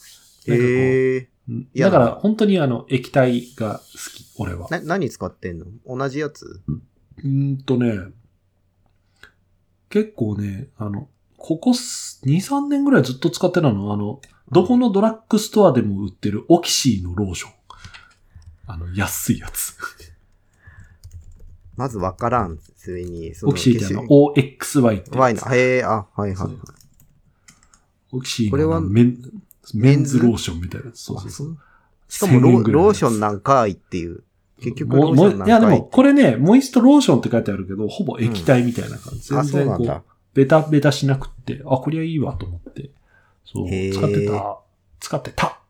[0.47, 1.19] うへえ。
[1.49, 3.85] うんいやだから本当にあの液体が好
[4.15, 4.67] き、俺は。
[4.71, 5.67] な、何使ってんの？
[5.87, 6.63] 同じやつ？
[7.19, 7.99] うーんとね、
[9.91, 11.09] 結構ね、あの、
[11.47, 17.51] ここす2、3年ぐらいずっと使ってたのあの、どこのドラッグストアでも売ってるオキシーのローション。
[18.67, 19.77] あの、安いやつ。
[21.77, 22.59] まずわからん。
[22.79, 25.19] それに、そオキシーってあの OXY ってやつ。
[25.19, 26.49] Y の、へえ、あ、はいはい。
[28.13, 29.19] オキシーこれはのメン
[29.75, 30.21] メンズ？
[30.21, 30.93] ローションみたいな。
[30.95, 31.59] そうそうそう。
[32.09, 34.25] しかもロ1000円ぐらいのやつローションなんかいっていう。
[34.63, 39.35] 結局もローションなんかいもいやでも、これね、モイストローションって書いてあるけど、ほぼ液体みたいな感じ。
[39.35, 40.03] あ、全然こうそうなんだ。、
[40.35, 42.91] ベタベタしなくって、あ、こりゃいいわと思って。
[43.45, 44.59] そう、使ってた、
[45.01, 45.61] 使ってた。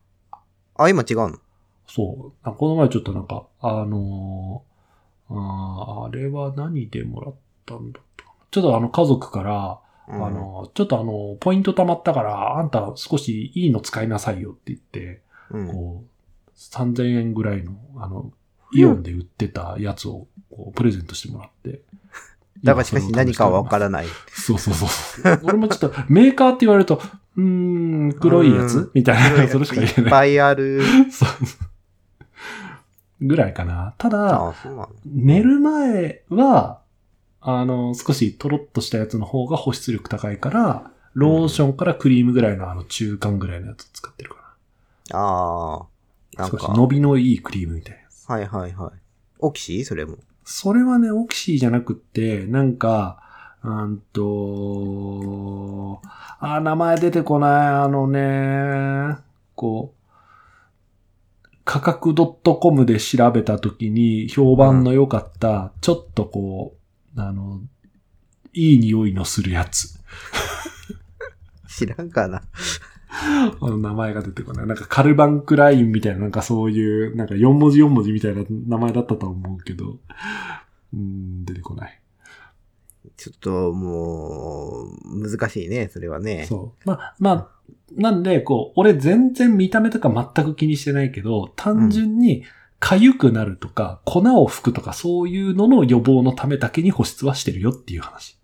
[0.75, 1.39] あ、今違うの？
[1.87, 2.47] そう。
[2.47, 4.75] あこの前ちょっとなんか、あのー
[5.27, 7.33] あーあれは何でもらっ
[7.65, 15.67] たんだったかなちょっとあの家族から、うんあの、ちょっとあの、ポイント貯まったから、あんた少しいいの使いなさいよって言って、うん。
[15.67, 16.03] こ
[16.47, 18.31] う、3000円ぐらいの、あの、
[18.73, 21.81] イオンで売ってたやつを、こう、プレゼントしてもらって。
[22.65, 24.07] だがしかし何かはわからない。
[24.27, 25.39] そうそうそう。
[25.43, 27.01] 俺もちょっと、メーカーって言われると、
[27.37, 30.03] うーん、黒いやうんつみたいな、それしか言えない。
[30.03, 30.81] いっぱいある。
[31.11, 31.29] そう
[33.21, 33.93] ぐらいかな。
[33.97, 34.53] ただ、
[35.05, 36.81] 寝る前は、
[37.39, 44.55] あの、少しトロッとしたやつの方が保湿力高いから、ローションからクリームぐらいのあの中間ぐらいのやつ使ってるか
[45.13, 45.85] ああ。
[46.37, 46.43] な。
[46.43, 46.57] なんか。
[46.59, 48.29] 少し伸びのいいクリームみたいなやつ。
[48.29, 48.91] はいはいはい。
[49.39, 49.85] オキシ？
[49.85, 50.17] それも。
[50.45, 53.19] それはね、オキシーじゃなくって、なんか、
[53.63, 55.99] うんと、
[56.39, 59.17] あ、名前出てこない、あのね、
[59.55, 66.75] こう、価格 .com で調べたときに評判の良かった、ちょっとこ
[67.17, 67.59] う、あの、
[68.53, 69.99] いい匂いのするやつ。
[71.67, 72.43] 知らんかな。
[73.61, 74.67] あの名前が出てこない。
[74.67, 79.97] なんかカルバンクラインみたいな、なんかそういう、なんか4文字4文字みたいな名前だったと思うけど、
[80.93, 82.01] うん、出てこない。
[83.17, 86.45] ちょっともう、難しいね、それはね。
[86.47, 86.89] そう。
[86.89, 87.49] まあ、まあ、
[87.93, 92.43] なんで、こう、俺全然見た目とか全く気にしてないけど、単純に
[92.79, 98.37] 痒くなるとか、粉を吹くとか、そういうのの予防のためだけに保湿はしてるよっていう話。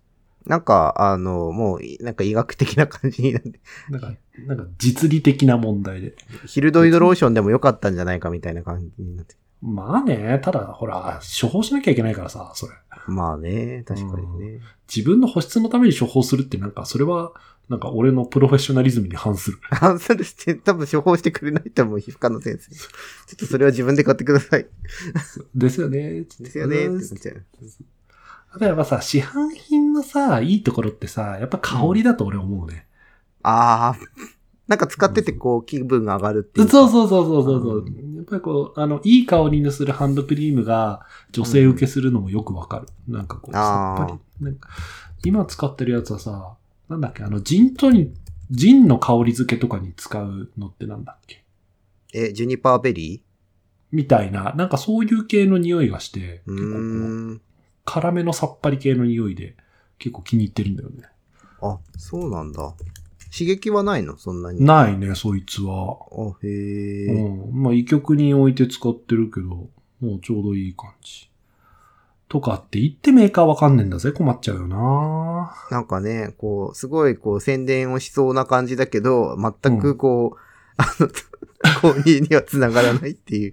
[0.46, 4.12] なんか、あの、もう、なんか医学的な感じになって、なんか、
[4.46, 6.14] なんか実利的な問題で。
[6.46, 9.36] ヒルドイドローションでもよかったんじゃないかみたいな感じになって。
[9.62, 12.72] まあね、ただ、ほら、処方しなきゃいけないからさ、それ。
[13.06, 14.60] まあね、確かにね。
[14.92, 17.32] 自分の保湿のために処方するってなんか、それは、
[17.68, 19.58] なんか俺のプロフェッショナリズムに反する。
[19.70, 22.70] あ、それして、多分処方してくれないと思う、皮膚科の先生。
[22.70, 22.86] ちょ
[23.34, 24.66] っとそれは自分で買ってください。
[25.54, 26.22] ですよね。
[26.40, 27.44] ですよね、ってっちゃう。
[28.60, 32.86] 例えばさ、市販品のさ、いいところってさ、やっぱ香りだと俺思うね。
[33.42, 33.98] ああ、
[34.68, 36.90] なんか使っててこう、気分が上がるっていうそうか。
[36.92, 42.88] そうそうそうそうそう、うやっぱりこう、あの、いい香りのするハンドクリームが女性受けするのもよくわかる。
[43.08, 44.18] なんかこう、さっぱり。
[44.44, 44.68] なんか
[45.24, 46.56] 今使ってるやつはさ、
[46.88, 48.12] なんだっけ、あの、ジントニ、
[48.50, 51.44] ジンの香り付けとかに使うのってなんだっけ？
[52.12, 53.22] え、ジュニパーベリ
[53.90, 57.40] みたいな、なんかそういう系の匂いがして、ーう結構こう、ーん。
[57.84, 59.56] 辛めのさっぱり系の匂いで、
[59.98, 61.04] 結構気に入ってるんだよね。
[61.60, 62.74] あ、そうなんだ。
[63.32, 64.16] 刺激はないの？
[64.18, 64.64] そんなに。
[64.64, 65.96] ないね、そいつは。
[66.12, 67.06] あ、へえ。
[67.06, 67.62] うん。
[67.62, 69.70] まあ、医局に置いて使ってるけど、
[70.00, 71.30] もうちょうどいい感じ。
[72.28, 74.12] とかって言ってメーカーわかんねえんだぜ。
[74.12, 80.38] 困っちゃうよななんかね、こう、すごいこう、宣伝をしそうな感じだけど、全くこう、
[80.76, 81.08] あの、
[81.94, 83.52] 購入には繋がらないっていう。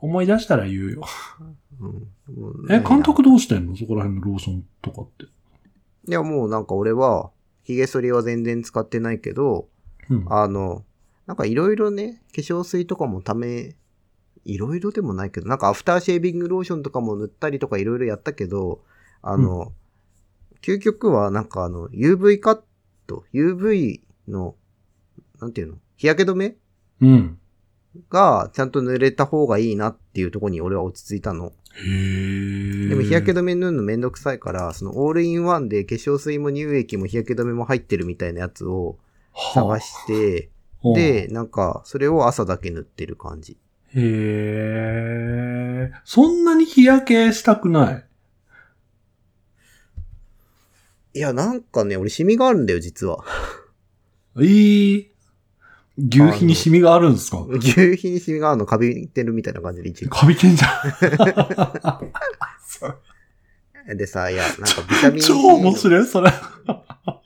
[0.00, 1.02] 思い出したら言うよ。
[1.80, 2.08] うん
[2.68, 3.76] え、ね監督どうしてんの？
[3.76, 5.24] そこら辺のローションとかって。
[5.24, 7.30] いや、もうなんか俺は、
[7.64, 9.68] 髭剃りは全然使ってないけど、
[10.10, 10.26] うん。
[10.28, 10.84] あの、
[11.26, 13.76] なんかいろいろね、化粧水とかもため、
[14.44, 18.82] いろいろでもないけど、なんかアフターシェービングローションとかも塗ったりとかいろいろやったけど、
[19.22, 19.72] あの、
[20.62, 22.60] 究極はなんかあの、UV カッ
[23.06, 24.56] ト、UV の、
[25.40, 25.74] なんていうの？
[25.96, 26.56] 日焼け止め
[27.00, 27.38] うん。
[28.10, 31.52] がちゃんと塗れた方がいいなっていうところに俺は落ち着いたの。
[31.74, 38.98] でも日焼け止め塗るのめんどくさいから、そのオールインワンで化粧水も乳液も日焼け止めも入ってるみたいなやつを
[39.54, 40.50] 探して、
[40.82, 43.56] はあで、なんか、それを朝だけ塗ってる感じ。
[43.94, 44.00] へ
[45.90, 45.92] え。
[46.04, 48.04] そんなに日焼けしたくない？
[51.14, 53.24] いや、なんかね、俺シミがあるんだよ、実は。
[54.40, 55.11] ええ
[55.98, 57.44] 牛皮にシミがあるんですか？
[57.48, 60.08] 牛皮にシミがあるの、カビてるみたいな感じで一応。
[60.08, 60.68] カビてんじゃ
[63.92, 63.96] ん。
[63.96, 65.56] でさ、いや、なんかビタミン D 超の。
[65.56, 66.30] 面白い、それ。
[66.66, 67.20] 今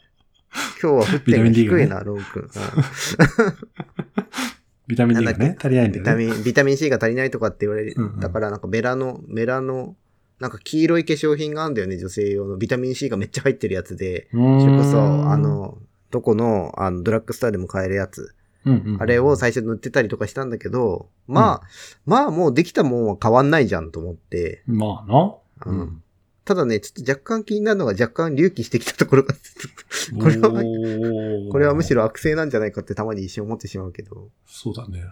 [0.80, 2.42] 日は降ってる低いな、ロー君。
[2.42, 2.50] うん
[4.88, 6.24] ビタミン D がね、足りないんだよね。
[6.24, 7.96] ビタミン、ビタミン C が足りないとかって言われる。
[8.20, 9.96] だからなんかメラノ、メラノ、
[10.38, 12.56] なんか黄色い化粧品があるんだよね、女性用の。
[12.56, 14.28] ビタミン C がめっちゃ入ってるやつで。
[14.32, 15.78] うーんそれこそ、あ、の、
[16.12, 18.32] どこの、あの、ドラッグストアでも買えるやつ。
[19.00, 21.68] あれを最初塗ってたりとかしたんだけど、まあ、
[22.04, 24.62] まあもうできたもんは変わんないじゃんと思って。
[24.66, 25.34] まあな。
[25.66, 26.02] うん
[26.44, 29.34] ただね、ちょっと若干気になるのが若干隆起してきたところが、
[30.20, 30.50] これは
[31.50, 34.28] これはむしろ悪性なんじゃないかってたまに一瞬思ってしまうけど。
[34.46, 35.02] そうだね。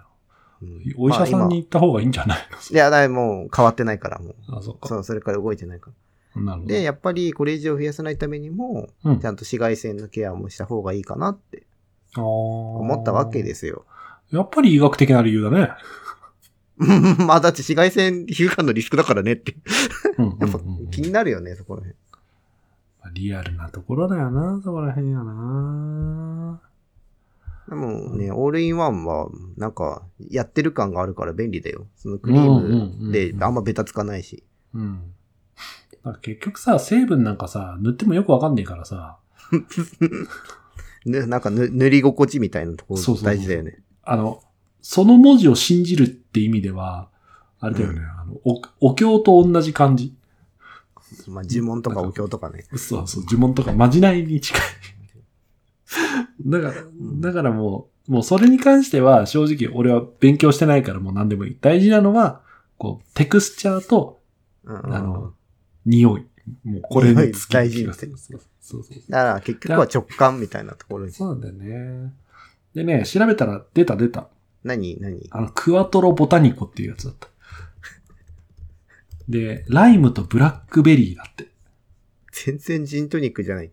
[0.62, 2.38] うんお医者さんに行った方がいいんじゃない？
[2.38, 4.50] まあ今いや、だいもう変わってないから、もう。
[4.52, 4.86] のあ、そうか。
[4.86, 5.90] そう、それから動いてないか
[6.36, 6.42] ら。
[6.42, 6.72] なるほど。
[6.72, 11.64] で、やっぱりこれ以上増やさないためにも、うんちゃんと紫外線のケアもした方がいいかなって
[12.22, 13.84] 思思ったわけですよ。
[14.30, 15.70] やっぱり医学的な理由だね。
[17.26, 19.54] まあだって紫外線皮膚がんのリスクだからねって。
[20.18, 21.96] うんうんやっぱうんうん気になるよね、そこら辺。
[23.12, 26.60] リアルなところだよな、そこら辺やな。
[27.68, 31.86] でもね、オールインワンは、なんか、やってる感があるから便利だよ。
[31.96, 34.42] そのクリうんうんうんームでうんあんまベタつかないし。
[34.74, 35.00] うん。
[35.92, 39.18] だから結局さ、成分なんかさ、塗ってもよくわかんねえからさ、
[41.04, 43.78] ね、なんかぬ塗り心地みたいなところそうそうそう大事だよね。
[44.02, 44.42] あの、
[44.80, 47.08] その文字を信じるって意味では、
[47.60, 50.14] あれだよね、うんあのお、お経と同じ感じ。
[51.28, 52.64] まあ、呪文とかお経とかね。
[52.76, 54.62] そうそう、呪文とかまじないに近い。
[56.46, 56.74] だから、
[57.20, 61.58] だからもう、もうそれに関しては正直俺は勉強してないからもう何でもいい。
[61.60, 62.42] 大事なのは、
[62.76, 64.20] こう、テクスチャーと
[64.64, 65.32] うんうんあの
[65.86, 66.26] 匂い。
[66.64, 68.12] もうこれに尽きる大事に気がする。
[68.18, 69.02] そうそうそう。
[69.10, 71.12] だから結局は直感みたいなところに。
[71.12, 72.12] そうなんだよね。
[72.74, 74.28] でね、調べたら出た出た。
[74.62, 74.98] 何？
[75.00, 75.28] 何？
[75.30, 77.28] あの、クワトロボタニコっていうやつだった。
[79.28, 81.48] で、ライムとブラックベリーだって。
[82.32, 83.70] 全然ジントニックじゃない。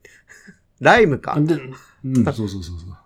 [0.80, 1.40] ライムか？
[1.40, 1.56] で、
[2.04, 2.98] うん、そうそうそうそう。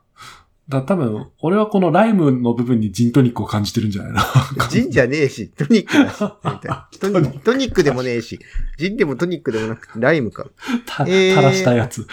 [0.67, 4.19] だ多分、俺はこのライムの部分にジントニックを感じてるんじゃないの？
[4.69, 6.23] ジンじゃねえし、トニックだし。
[6.23, 8.39] みたいな トニトニックでもねえし、
[8.77, 10.47] ジンでもトニックでもなくて、ライムか。
[10.87, 12.07] た、えー垂らしたやつ。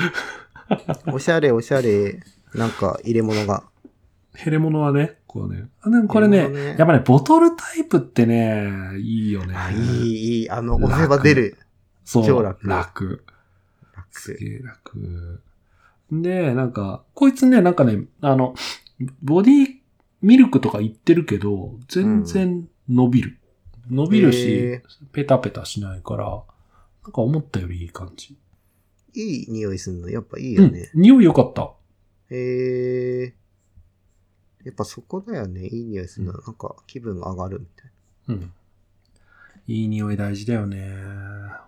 [1.12, 2.20] おしゃれおしゃれ。
[2.54, 3.64] なんか入れ物が。
[4.34, 5.68] ヘレモノはね、こうね。
[5.82, 9.54] あでもこれねねやっぱね、ボトルタイプってね、いいよね。
[9.54, 10.50] あいい、いい。
[10.50, 11.58] あの、押せば出る。
[12.04, 12.26] そう。
[12.26, 13.24] 超楽楽。
[14.10, 15.40] す楽げえ楽。
[16.12, 18.54] で、なんか、こいつね、なんかね、あの、
[19.22, 19.66] ボディ
[20.20, 23.38] ミルクとか言ってるけど、全然伸びる。
[23.90, 24.82] 伸びるしへ、
[25.12, 26.26] ペタペタしないから、
[27.04, 28.36] なんか思ったよりいい感じ。
[29.14, 30.08] いい匂いすんの？
[30.08, 31.72] やっぱいいうんよね。、匂い良かった。
[32.30, 33.34] へえ。
[34.64, 35.66] やっぱそこだよね。
[35.66, 36.32] いい匂いするの。
[36.32, 37.90] うんなんか気分が上がるみたい
[38.28, 38.52] うん。
[39.66, 40.94] いい匂い大事だよね。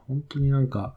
[0.07, 0.95] 本当になんか、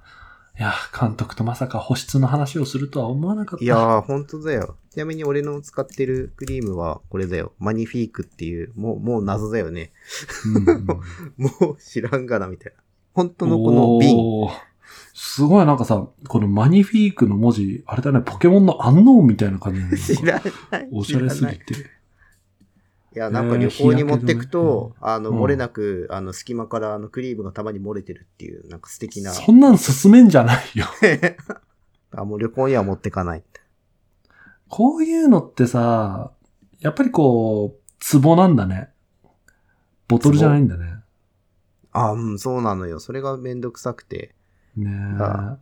[0.60, 3.64] いや、監督とまさか保湿の話をするとは思わなかった。
[3.64, 3.66] な。
[3.66, 4.76] いやー、ほんとだよ。
[4.90, 7.54] ちなみに俺の使ってるクリームはこれだよ。
[7.60, 9.92] マニフィークっていう、もう、もう謎だよね。
[10.46, 10.86] うんうん
[11.38, 12.82] もう知らんがな、みたいな。
[13.14, 14.18] 本当のこの瓶。
[15.14, 20.42] すごいなんかさ、このマニフィークの文字、あれだね、ポケモンのアンノーンみたいな感じ知ら
[20.72, 20.88] ない。
[20.92, 21.97] おしゃれすぎて。
[23.18, 29.32] いや、なんか旅行に持ってくと、えーあの、うん漏れなく、あの、隙間からあの、クリームがたまに漏れてるっていう、なんか素敵な。
[29.34, 30.86] そんなん進めんじゃないよ。
[32.14, 33.44] あ、もう旅行には持ってかない。
[34.68, 36.32] こういうのってさ、
[36.80, 38.92] やっぱりこう、壺なんだね。
[40.08, 40.98] ボトルじゃないんだね。
[41.92, 43.00] あ、うん、そうなのよ。
[43.00, 44.36] それがめんどくさくて。
[44.76, 45.58] ねあ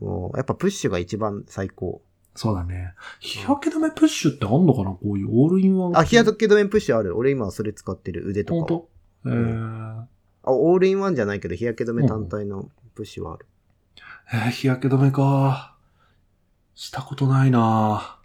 [0.00, 0.04] え。
[0.04, 2.02] もう、やっぱプッシュが一番最高。
[2.34, 2.94] そうだね。
[3.20, 4.90] 日焼け止めプッシュってあんのかな？
[4.90, 5.96] こういうオールインワン。
[5.96, 7.16] あ、日焼け止めプッシュある。
[7.16, 8.80] 俺今それ使ってる腕と本かは。
[8.80, 10.04] 当えー
[10.46, 13.46] あ、オールインワンじゃないけど、日焼け止め単体のプッシュはある。
[14.32, 15.76] えー日焼け止めか。
[16.74, 18.18] したことないな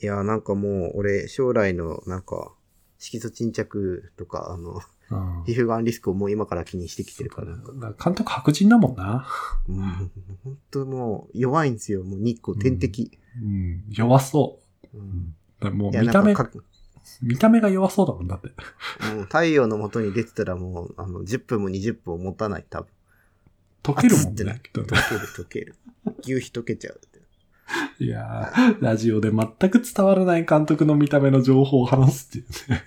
[0.00, 2.52] いや、なんかもう、俺、将来の、なんか、
[2.98, 4.80] 色素沈着とか、あの、うん。
[5.46, 7.56] 皮膚がんリスクをもう今から気にしてきてるから、
[7.92, 9.26] か監督白人だもんな。
[9.68, 10.10] うん、
[10.44, 12.04] 本当もう、弱いんですよ。
[12.04, 13.18] もう日光、天敵。
[13.42, 13.84] うん。
[13.90, 14.60] 弱そ
[14.92, 15.00] うう。
[15.00, 15.34] ん
[15.76, 16.34] もう見た目
[17.22, 18.48] 見た目が弱そうだもんだって。
[19.14, 22.88] もう太陽の元に出てたらもう、あの、10分も20分も持たない、多分。
[23.82, 24.86] 溶けるもんね溶ける、
[25.36, 25.74] 溶ける。
[26.22, 27.00] 牛皮溶けちゃう。
[27.98, 32.84] いやーラジオで全く伝わらない監督の見た目の情報を話すっていうね。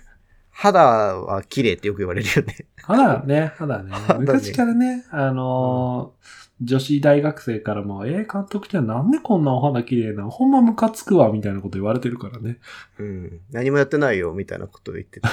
[0.60, 2.66] 肌は綺麗ってよく言われるよね。
[2.82, 3.92] 肌ね、肌ね。
[3.92, 10.30] 肌ね昔からね、あのー女子大学生からも、えー、監督ってなんでこんなお肌綺麗なの？
[10.30, 12.58] ほんまムカつくわ、みたいなこと言われてるからね。
[12.98, 13.40] うん。
[13.52, 15.30] 何もやってないよ、みたいなことを言ってた。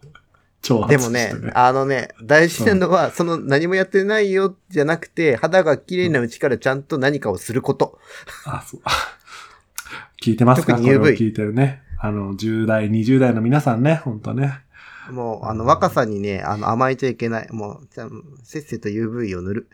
[0.60, 7.98] 超でもね、あのね、大事なのは、その何もやってないよ、じゃなくて、肌が綺麗なうちからちゃんと何かをすること。
[8.44, 8.80] あ、そう。
[10.22, 10.74] 聞いてますか？
[10.76, 11.82] 特に UV 聞いてるね。
[12.00, 14.60] あの、10代、20代の皆さんね、ほんとね。
[15.10, 17.48] もう、あの、若さにね、あの、甘えちゃいけない。
[17.50, 17.88] もう、
[18.42, 19.68] せっせと UV を塗る。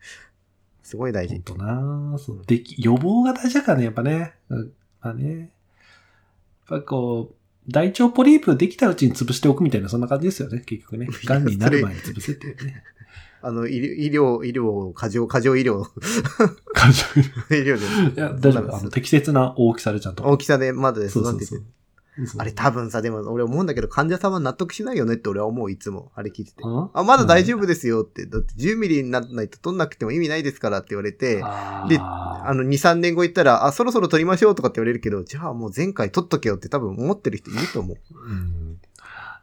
[0.83, 1.35] すごい大事。
[1.35, 2.43] ほんとなそう。
[2.47, 4.35] でき、予防が大事だからね、やっぱね。
[4.49, 5.51] うんまあね。
[6.71, 7.35] やっぱこう、
[7.71, 11.09] 大腸ポリープできたうちに潰しておくみたいな、そんな感じですよね、結局ね。
[11.27, 12.83] 癌になる前に潰せっていうね。
[13.43, 15.85] あの、医療、医療、医療過剰、過剰医療、
[16.73, 17.05] 感情
[17.55, 18.21] 医療で。
[18.21, 18.77] いや、大丈夫。
[18.77, 20.25] あの、適切な大きさでちゃんと。
[20.25, 21.45] 大きさでまだでそうそうそう。
[21.45, 21.63] そう
[22.39, 26.13] あれ多分さ、でも俺思うんだけど、患者さんは納得しないよねって俺は思う、いつも。
[26.15, 26.63] あれ聞いてて。
[26.65, 28.27] ああ、まだ大丈夫ですよって。
[28.27, 37.97] だって10ミリにならないと取んなくても意味ないですからって言われて、であの、2、3年後言ったら、あ、そろそろ取りましょうとかって言われるけど、じゃあもう前回取っとけよって多分思ってる人いると思う。
[38.29, 38.79] うん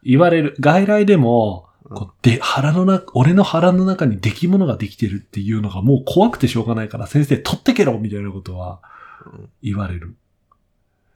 [0.04, 0.56] 言われる。
[0.60, 8.80] 外来でも、こうで、腹の中、俺の腹の中に出来物ができてるっていうのがもう怖くてしょうがないから、先生取ってけろみたいなことは
[9.26, 10.16] うん言われる。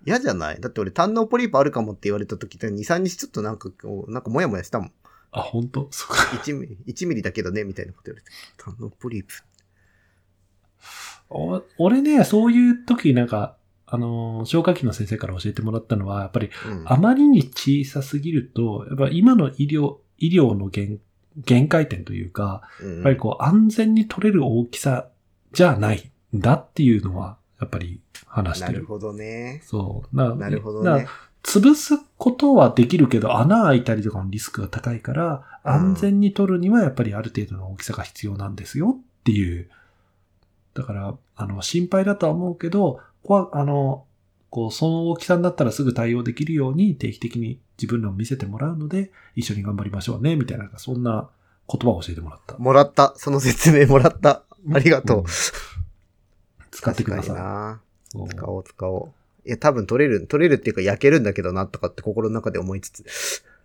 [0.06, 0.60] 嫌じゃない？
[0.62, 3.70] だって俺胆のポリープあるかもって言われた時って2、3日ちょっとなんか
[4.08, 4.92] なんかもやもやしたもん。
[5.32, 5.88] あ、本当？
[5.92, 6.22] そうか。
[6.38, 8.32] 1ミリ、1ミリだけどね、みたいなこと言われて。
[8.58, 9.34] 胆のポリープ。
[11.30, 16.84] お俺ね、そういう時なんか、あのー消化器の先生から教えてもらったのは、やっぱりうん。
[16.86, 21.00] あまりに小さすぎると、やっぱ今の医療、医療の限
[21.38, 25.10] 限界点というか、うんやっぱりこう安全に取れる大きさ
[25.52, 28.74] じゃないんだっていうのは、やっぱり話してる。
[28.74, 29.62] なるほどね。
[29.66, 30.16] そう。
[30.16, 31.08] ななるほどだね。
[31.44, 39.68] 潰すことはできるけど、穴開いたりとかのリスクが高いから、うん安全に取るにはやっぱりある程度の大きさが必要なんですよっていう。
[40.76, 44.06] だから、あの、心配だとは思うけど、こあの、
[44.52, 51.30] こう、その大きさになったらすぐ対応できるように定期的に自分のを見せてもらうので、一緒に頑張りましょうね、みたいな、そんな
[51.68, 52.58] 言葉を教えてもらった。
[52.60, 53.14] もらった。
[53.18, 54.44] その説明もらった。
[54.72, 55.22] ありがとう。
[55.22, 55.26] ん
[56.76, 57.80] 使ってくださ
[58.14, 58.28] い。
[58.30, 59.12] 使おう、使お
[59.46, 59.48] う。
[59.48, 63.04] いや、多分取れる、取れるっていうか焼けるんだけどな、とかって心の中で思いつつ。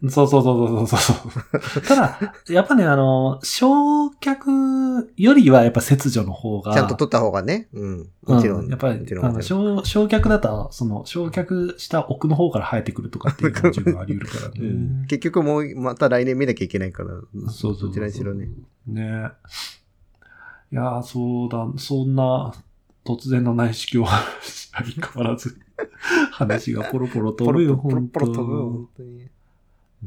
[0.09, 1.83] そうそうそうそうそうそう。
[1.83, 7.69] ただ、 やっぱね、あの、焼却よりはやっぱ切除の方が、ちゃんと取った方がね。
[7.75, 8.09] うん。
[8.27, 8.65] もちろん。
[8.65, 14.61] うんやっぱりあの、焼焼却だと、その、焼却した奥の方から生えてくるとかっていうのも十分あり得るからね。
[14.61, 17.11] うん結局もう、また来年見なきゃいけないから。
[17.11, 17.89] そうそうそう。
[17.89, 18.49] どちらにしろね。。
[18.87, 19.31] ね
[20.73, 22.55] いやーそうだ、そんな、
[23.05, 24.25] 突然の内視鏡は
[24.73, 25.59] 相変わらず、
[26.33, 29.19] 話がポロポロ飛ぶよ、ポロロ飛ぶよ、本当に。
[29.19, 29.31] ね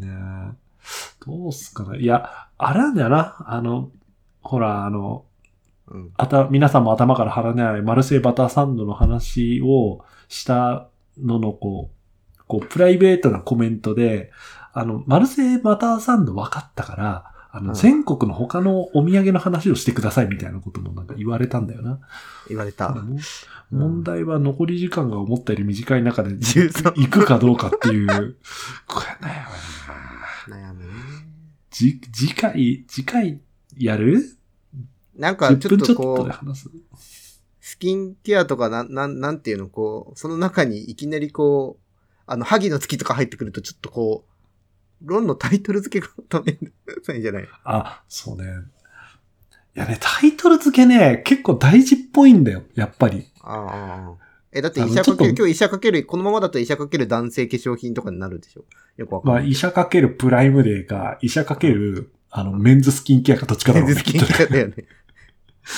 [0.01, 0.63] え。
[1.25, 1.99] どうすかね。
[1.99, 3.37] いや、あれなんだよな。
[3.47, 3.91] あの、
[4.41, 5.25] ほら、あの、
[5.87, 6.11] うん。
[6.17, 14.31] あた、皆さんも頭から離れないマルセイバターサンドの話をしたのの、こう、こう、プライベートなコメントで、
[14.73, 21.99] あの、マルセイバターサンド分かったから、あの、うん全国の他のお土産の話をしてくださいみたいなこともなんか言われたんだよな。
[22.49, 22.89] 言われた。
[22.89, 23.19] も
[23.69, 28.37] 問題は残り時間が思ったより短い中で13 行くかどうかっていう。
[28.87, 29.45] これね、
[30.49, 30.89] 悩むね。
[31.69, 33.39] じ、次回、次回
[33.77, 34.23] やる？
[35.15, 36.61] なんか ?10 ちょっ分ちょっととこう、で話
[36.97, 37.41] す？
[37.61, 41.83] スキンケアとかなん、なん、なんていうの、こう、その中にいきなりこう、
[42.25, 44.32] あの、萩の月とか入ってくるとちょっとこう、
[45.03, 46.57] ロンのタイトル付けがダメ
[47.07, 47.47] ないんじゃない？
[47.63, 48.45] あ、そうね。
[49.75, 53.27] いやね、タイトル付けね、結構大事っぽいんだよ、やっぱり。
[53.41, 54.23] ああ。
[54.51, 58.65] え、だって医者かける、今日医者かける、このままだと医者かける男性化粧品とかになるでしょ？
[58.97, 59.41] よくわかんまあ。
[59.41, 64.75] 医者かけるプライムデーか、医者かける、あの、メンズスキンケアかどっちかだろうねスキンケアだよね。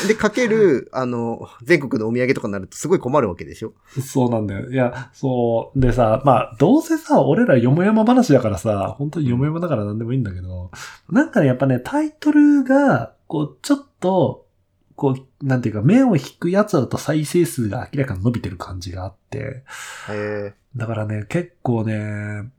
[0.07, 3.73] で、かける、あの、全国のお土産とかになるとすごい困るわけでしょ？
[4.01, 4.71] そうなんだよ。
[4.71, 5.79] いや、そう。
[5.79, 10.71] でさ、まあ、どうせさ、俺らよもやま話だからさ、本当によもやまだから何でもいいんだけど、
[11.09, 14.45] なんかね、やっぱね、タイトルが、こう、ちょっと、
[14.95, 19.63] こう、なんていうか、目を引くやつだと再生数が明らかに伸びてる感じがあって、
[20.09, 22.49] へだからね、結構ね、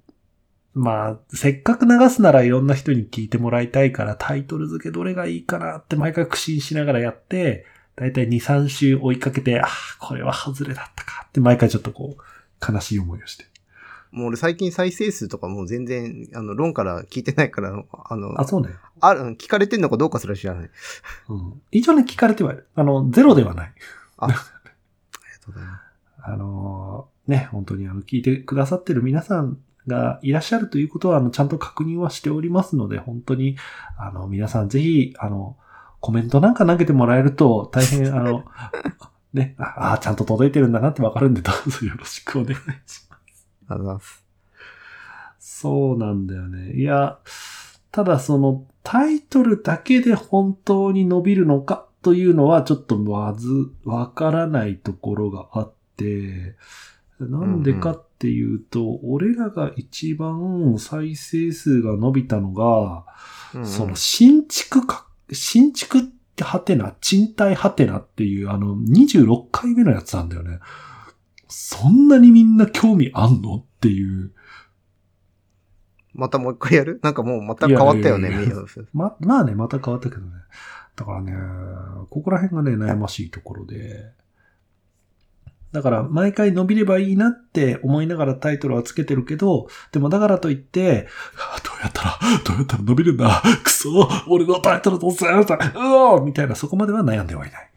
[0.78, 7.64] まあ、せっかく流すならいろんな人に聞いてもらいたいから、タイトル付けどれがいいかなって毎回苦心しながらやって、
[7.96, 9.68] だいたい2、3週追いかけて、ああ、
[10.00, 13.46] これは外れだったかって毎回ちょっとこう、悲しい思いをして。
[14.10, 18.68] もう俺最近再生数とかもう全然、あの、論から聞いてないから、あの、あ、そうね。
[19.00, 20.70] ある、聞かれてんのかどうかすら知らない。
[21.30, 21.62] うん。
[21.70, 22.68] 一応ね、聞かれてはいる。
[22.74, 23.72] あの、ゼロではない。
[24.18, 24.44] あ、ありがと
[25.48, 25.82] うございます。
[26.22, 33.56] あのーね、本当にあの、聞いてくださってる皆さんがいらっしゃるということは、あの、ちゃんと確認はしておりますので、本当に、
[33.98, 35.56] あの、皆さんぜひ、あの、
[36.00, 38.44] コメントなんか投げてもらえると、大変、あの、
[39.32, 42.56] ね、ああ、ちゃんと届いてるんだなってわかるんで、どうぞよろしくお願い
[42.86, 43.48] します。
[43.68, 44.24] ありがとうございます。
[45.38, 46.72] そうなんだよね。
[46.74, 47.18] いや、
[47.92, 56.56] ただそのタイトルだけで本当に伸びるのかというのはちょっとまずわからないところがあって、
[57.18, 63.04] なんでかっていうと、俺らが一番再生数が伸びたのが、
[63.54, 66.02] うんうんその新築か、新築っ
[66.34, 70.58] てはてな、賃貸はてなっていうあの26回目のやつなんだよね。
[71.48, 74.32] そんなにみんな興味あんのっていう。
[76.12, 77.00] またもう一回やる？
[77.02, 80.32] なんかもうまた変わったよね、いやいやいやみま、まあね、また変わったけどね。
[80.96, 81.32] だからね、
[82.10, 84.12] ここら辺がね、悩ましいところで。
[85.76, 97.70] だから、毎回伸びればいいなって思いながらタイトルはつけてるけど、でもだからといって、はあどうやったら、どうやったら伸びるんだくそ俺のタイトルとせやったうおーみたいな、そこまでは悩んではいない。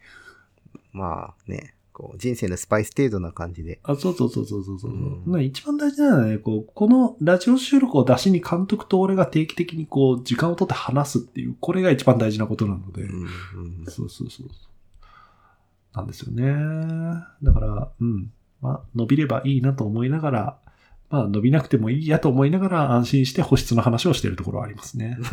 [0.94, 3.82] まあね、こう、人生のスパイス程度な感じで。
[3.84, 4.92] あ、そうそうそうそうそうそう。
[4.92, 13.02] うんまあ一番大事なのはね、こう、このラジオ収録を出しに監督と俺が定期的にこう、時間をとって話すっていう、これが一番大事なことなので。
[13.02, 14.48] うんうんそうそうそう。
[15.94, 16.44] なんですよね。
[17.44, 18.32] だから、うん。
[18.62, 20.60] まあ、伸びればいいなと思いながら、
[21.10, 25.18] まあ、伸びなくてもいいやと思いながら安心して保湿の話をしているところはありますね。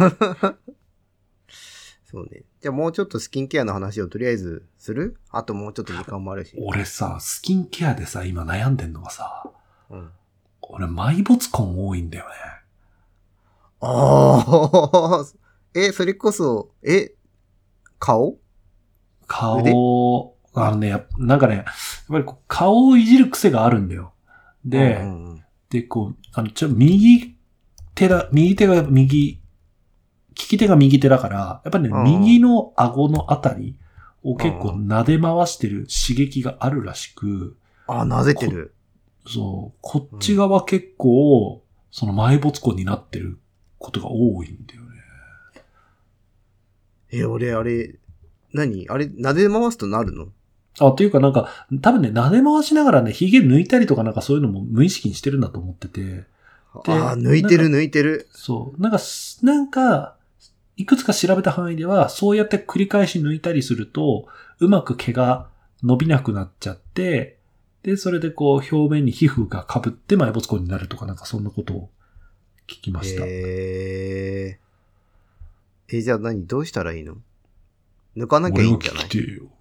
[2.04, 2.44] そうね。
[2.61, 5.18] じゃあもうちょっとスキンケアの話をとりあえずする？
[5.30, 6.57] あともうちょっと時間もあるし。
[6.59, 9.50] 俺さ、スキンケアでさ、今悩んでんのがさ、
[9.90, 10.11] うん。
[10.62, 12.30] 俺、埋没痕多いんだよね。
[13.80, 15.24] ああ、
[15.74, 17.12] え、それこそ、え、
[17.98, 18.38] 顔？
[19.26, 21.64] 顔、あのね、なんかね、やっ
[22.09, 24.14] ぱりこう顔をいじる癖があるんだよ。
[24.64, 27.36] で、うんうんうんで、こう、あの、ちょ、右
[27.96, 29.40] 手だ、右手が右、利
[30.34, 33.76] き手が右手だから、やっぱりね、うん右の顎のあたり
[34.22, 37.57] を結構撫で回してる刺激があるらしく、
[37.88, 38.76] あ、なぜてる。
[39.26, 43.40] そう、こっち側結構、その埋没痕になってる
[43.78, 44.88] ことが多いんだよね。
[47.11, 47.98] え、俺、あれ、
[48.52, 48.88] 何？
[48.88, 50.28] あれ、撫で回すとなるの？
[50.79, 51.49] あ、というかなんか、
[51.81, 56.24] 多分ね、撫で回しながらね、髭抜いたりとかなんかそういうのも無意識にしてるんだと思ってて、で
[56.93, 58.29] ああ、抜いてる抜いてる。
[58.33, 58.81] そう。
[58.81, 60.16] なんかす、なんか、
[60.77, 64.27] いくつか調べた範囲では、そうやって繰り返し抜いたりすると、
[64.61, 65.49] うまく毛が
[65.83, 67.39] 伸びなくなっちゃって、
[67.83, 71.91] で、それでこう、表面に皮膚が被って埋没痕になるとか、なんかそんなことを
[72.66, 73.24] 聞きました。
[73.24, 74.59] へ
[75.89, 75.97] え。
[75.97, 77.16] え、じゃあ何どうしたらいいの？
[78.17, 79.05] 抜かなきゃいいんじゃない？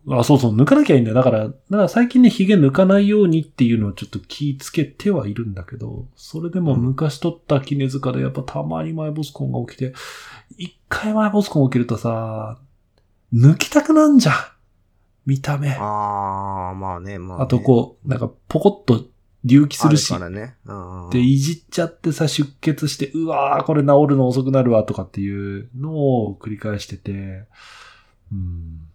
[0.08, 1.16] あ、そうそう、抜かなきゃいいんだよ。
[1.16, 9.94] だから、だから最近ね、髭抜かないようにっていうのをちょっと気ぃつけてはいるんだけど、それでも昔取った絹塚でやっぱたまに埋没痕が起きて、
[10.58, 12.60] 一回埋没痕起きるとさ、
[13.34, 14.36] 抜きたくなんじゃん。
[15.26, 15.72] 見た目。
[15.72, 17.48] あああ、まあね、まあ、ね。
[17.48, 19.06] とこう、なんかポコッと
[19.48, 20.56] 隆起するしあ、からね。
[20.66, 21.10] うんうん。
[21.10, 27.46] で、いじっちゃってさ、出血して、うわー、これ治るの遅くなるわ、とかっていうのを繰り返してて、
[28.32, 28.88] うん。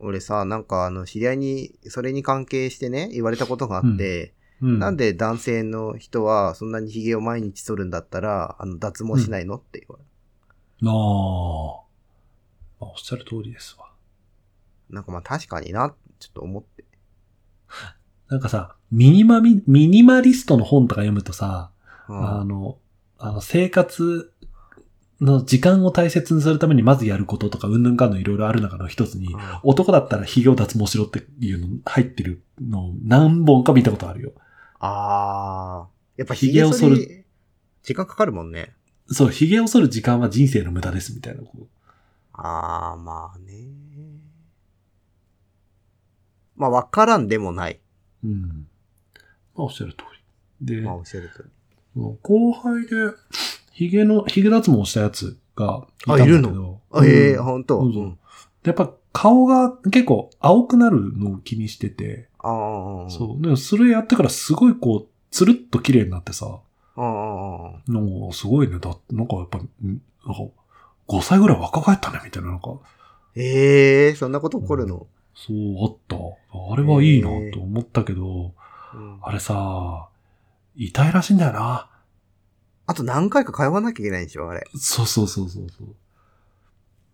[0.00, 10.04] 俺さ、なんかあの、知り合いに、それに関係してね、言われたことがあって、うん、なんで男性の人はそんなに髭を毎日剃るんだったら、あの、脱毛しないのって言われ
[10.84, 11.88] ああ。
[12.80, 13.90] まあ、おっしゃる通りですわ。
[14.90, 16.84] なんかまあ確かにな、ちょっと思って。
[18.28, 21.70] なんかさ、ミニマミ、ミニマリストの本とか読むとさ、
[22.08, 22.78] うんあの、
[23.18, 24.32] あの、生活
[25.20, 34.32] の時間を大切にするためにまずやることとか、うんぬんかんのいろいろある中の一つに、うん男だったら髭を脱毛しろっていうの入ってるのを何本か見たことあるよ。
[34.78, 35.88] ああ。
[36.16, 37.24] やっぱ髭を剃る
[37.82, 38.72] 時間かかるもんね。
[39.10, 41.42] そう、髭を剃る時間は人生の無駄ですみたいな。
[42.34, 43.68] ああ、まあね。
[46.56, 47.80] まあ、わからんでもない。
[48.24, 48.66] うん。
[49.54, 49.98] まあ、おっしゃる通
[50.60, 50.76] り。
[50.76, 51.48] で、まあ、おっしゃるとり。
[52.22, 52.88] 後輩で、
[53.78, 56.34] 髭の、髭脱毛したやつがいたんだけど。
[56.34, 56.80] あいるの？
[56.90, 57.80] あ、ええうんほんと？
[57.80, 58.18] そうそう
[58.64, 63.10] でやっぱ顔が結構青くなるのを気にしてて、ああ、う。
[63.10, 63.42] そう。
[63.42, 66.46] でもそれやってからすごいこう、つるっと綺麗になってさ、
[66.96, 67.90] ああ。
[67.90, 68.78] なんかすごいね。
[68.78, 70.42] だなんかやっぱ、んなんか
[71.08, 72.50] 5歳ぐらい若返ったね、みたいな。
[72.50, 72.70] なんか、
[73.36, 76.16] ええそんなこと起こるの、そうあった。
[76.16, 78.52] あれはいいなと思ったけど、
[78.94, 80.08] うんあれさ、
[80.76, 81.90] 痛いらしいんだよな。
[82.88, 84.64] あと何回か通わなきゃいけないんでしょあれ。
[84.74, 85.66] そうそうそうそう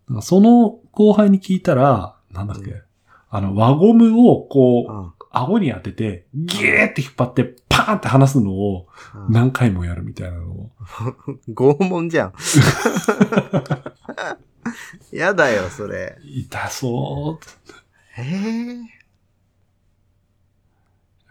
[0.09, 2.83] そその後輩に聞いたら、なんだっけ、うん
[3.29, 5.12] あの、輪ゴムをこう、うん。
[5.33, 10.70] 顎に当てて、ギーって引っ張って、パーンって離すのをうん何回もやるみたいなのを。
[11.53, 12.35] 拷問じゃん。
[15.11, 16.16] やだよ、それ。
[16.22, 17.41] 痛そ
[18.16, 18.20] う。
[18.22, 19.04] へえ。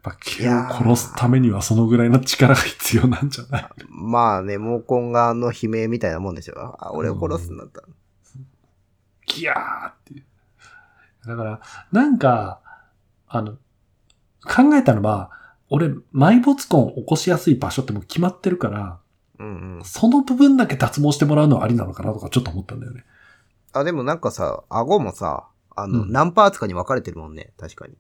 [0.04, 3.70] やっぱ毛を殺すためにはそのぐらいの力が必要なんじゃない？
[3.90, 6.56] まあね、毛根がの悲鳴みたいなもんでしょ。
[6.58, 7.88] あ、俺を殺すんだったら。
[9.26, 10.26] ギャーっていう。
[11.26, 11.62] だから、
[11.94, 12.60] なんか、
[13.28, 13.54] あの、
[14.44, 15.32] 考えたのは、
[15.70, 19.00] 俺、埋没痕を起こしやすい場所ってもう決まってるから、
[19.40, 19.86] うんうん。
[19.86, 23.06] その部分だけ脱毛してもらうのはありなのかなとかちょっと思ったんだよね。
[23.72, 27.54] あ、でもなんかさ、顎もさ、あの、うん何パーツかに分かれてるもんね。
[27.58, 27.96] 確かに。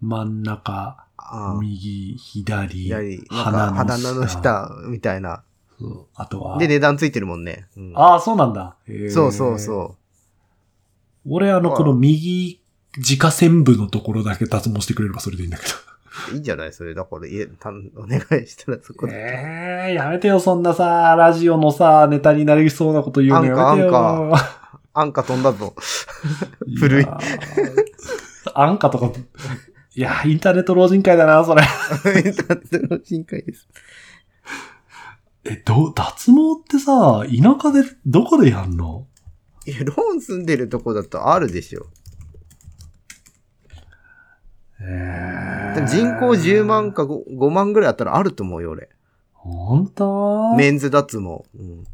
[0.00, 0.72] 真ん中、
[1.16, 1.58] ああ。
[1.60, 2.90] 右、左、
[3.28, 5.42] 鼻の鼻の下みたいな。
[6.16, 6.58] あとは。
[6.58, 7.66] で、値段ついてるもんね。
[7.76, 8.76] うんああ、そうなんだ。
[9.12, 9.96] そうそうそ
[11.28, 12.60] 俺、あの、まあこの右、
[12.96, 15.70] 自家線部のところだけ脱毛してくれればそれでいいんだけど。
[16.30, 16.34] う。
[16.34, 16.72] いいんじゃない？
[16.72, 16.94] それ。
[16.94, 19.12] だから、いえ、たんお願いしたらそこで。
[19.14, 23.96] ええやめてよ、そんなさ、ラジオのさ、ネタになりそうなこと言うのやめてよ。
[23.96, 24.32] アン
[24.94, 25.74] 安価飛んだぞ。
[26.80, 28.50] 古いやー。
[28.54, 29.12] アンカとか、
[29.98, 31.64] いや、インターネット老人会だな、それ。
[32.24, 33.66] インターネットの深海です。
[35.42, 39.08] え、ど、脱毛ってさ、田舎で、どこでやんの？
[39.66, 41.86] いや、ローン住んでるとこだとあるでしょ。
[44.80, 48.90] えでも人口10万か 5, 5万ぐらいあったらあると思うよ、俺。
[49.32, 51.42] ほんとメンズ脱毛。
[51.58, 51.84] うん。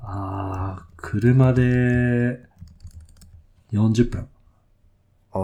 [0.00, 2.40] ああ、車で、
[3.70, 4.28] 40分。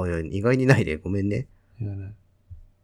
[0.02, 0.96] あいや、意外にないで。
[0.96, 1.46] ごめんね。
[1.80, 2.12] いやね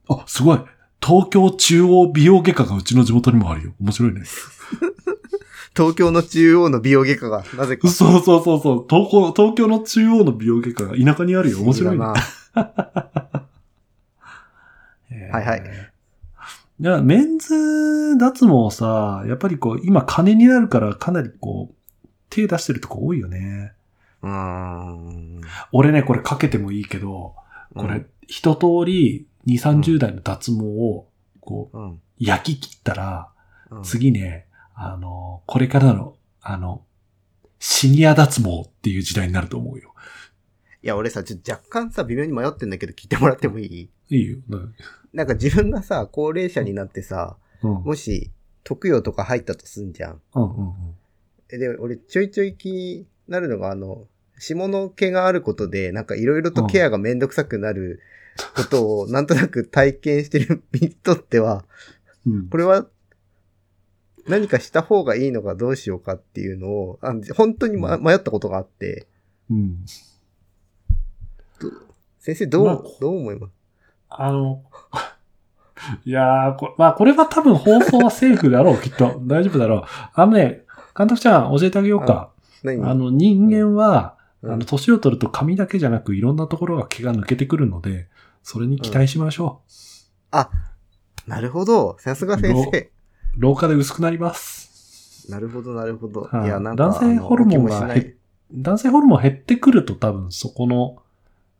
[0.08, 0.60] あ、すごい。
[1.04, 3.72] 東京中央美容外科がうちの地元にもあるよ。
[3.80, 4.22] 面白いね。
[5.74, 7.88] 東京の中央の美容外科が、なぜか。
[7.88, 8.86] そうそうそうそう。
[8.88, 11.60] 東京東京の中央の美容外科が田舎にあるよ。
[11.60, 11.98] 面白いね。
[11.98, 12.14] な。
[15.32, 15.62] はいはい
[16.80, 21.74] いや、メンズ脱毛さ、やっぱりこう、今金になるからかなりこう、
[22.28, 23.72] 手出してるとこ多いよね。
[24.22, 25.40] うーん。
[25.72, 27.34] 俺ね、これかけてもいいけど、
[27.74, 31.08] これ、一通り2、30代の脱毛を、
[31.40, 31.78] こう。
[32.18, 33.28] 焼き切ったら、
[33.70, 33.82] うん。
[33.82, 36.84] 次ね、あの、これからの、あの、
[37.58, 39.94] シニア脱毛っていう時代になると思うよ。
[40.82, 43.88] いや、俺さ、ちょっと若干さ、微妙に迷ってんだけど聞いてもらってもいい？
[44.08, 44.38] いいよ。
[44.48, 44.56] う？
[44.56, 44.74] ん
[45.12, 47.72] なんか自分がさ、高齢者になってさ、うん。
[47.84, 48.30] もし、
[48.64, 50.20] 特養とか入ったとすんじゃん。
[50.34, 50.74] うんうんうん。
[51.50, 54.06] えで、俺、ちょいちょい気になるのが、あの、
[54.42, 58.00] 下の毛があることで、なんかいろいろとケアがめんどくさくなる
[58.56, 61.64] ことを、なんとなく体験してる身にとっては、
[62.26, 62.86] うんこれは、
[64.26, 69.06] 何かした方がいいのかどうしようかっていうのを、あ本当に、ま、迷ったことがあって、
[69.48, 69.84] うん。
[72.18, 73.52] 先生どう、まあどう思います？
[74.08, 74.64] あの、
[76.04, 79.20] いやー、こまあ、これは多分放送はセーフだろう、 きっと。
[79.24, 79.84] 大丈夫だろう。
[80.14, 80.64] あのね、
[80.96, 82.32] 監督ちゃん教えてあげようか。
[82.64, 82.84] 何？
[82.88, 88.08] あの、人間は、うんあの、年を取ると髪だけじゃなく、いろんなところが毛が抜けてくるので、
[88.42, 89.60] それに期待しましょ
[91.26, 91.96] なるほど。
[92.00, 92.78] さすが先生。
[92.78, 92.90] う。
[93.36, 95.30] 老化で薄くなります。
[95.30, 96.22] なるほど、なるほど。
[96.22, 97.94] はいいや、なんか、男性ホルモンが
[98.52, 100.96] 男性ホルモン減ってくると多分そこの、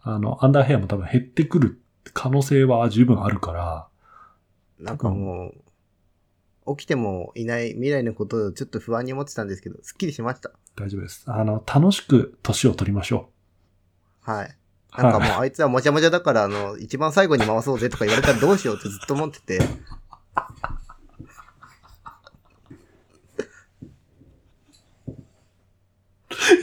[0.03, 1.81] あの、アンダーヘアも多分減ってくる
[2.13, 3.87] 可能性は十分あるから、
[4.81, 5.55] なんかもう、
[6.67, 10.51] 起きてもいない未来のことをちょっと不安に思ってたんですけど、すっきりしました。
[10.77, 11.25] 大丈夫です。
[11.27, 13.31] あの、楽しく年を取りましょ
[14.23, 14.57] はい。
[14.99, 15.03] う。
[15.03, 19.61] なんかもうはいあいつはもじゃもじゃだから、あの、一番最後に回そうぜとか言われたらどうしようってずっと思ってて。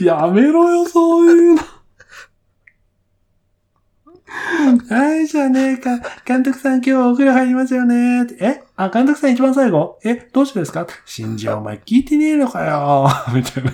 [0.02, 1.62] やめろよ、そういうの。
[4.88, 8.26] はい、じゃあね、か、監督さん今日お風呂入りますよね。
[8.38, 8.62] え？
[8.76, 9.98] あ、監督さん一番最後？
[10.04, 13.08] えどうしてですか新庄お前聞いてねえのかよ。
[13.34, 13.70] みたいな。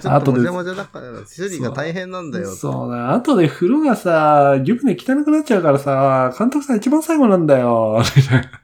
[0.00, 2.54] ちょっともじゃもじゃだから、処理が大変なんだよ。
[2.54, 3.14] そうだ。
[3.14, 8.02] 後で風呂がさ、湯船汚くなっちゃうからさ、監督さん一番最後なんだよ。
[8.16, 8.62] みたいな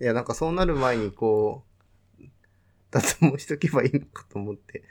[0.00, 1.62] いや、なんかそうなる前にこ
[2.20, 2.24] う、
[2.90, 4.84] 脱毛しとけばいいのかと思って。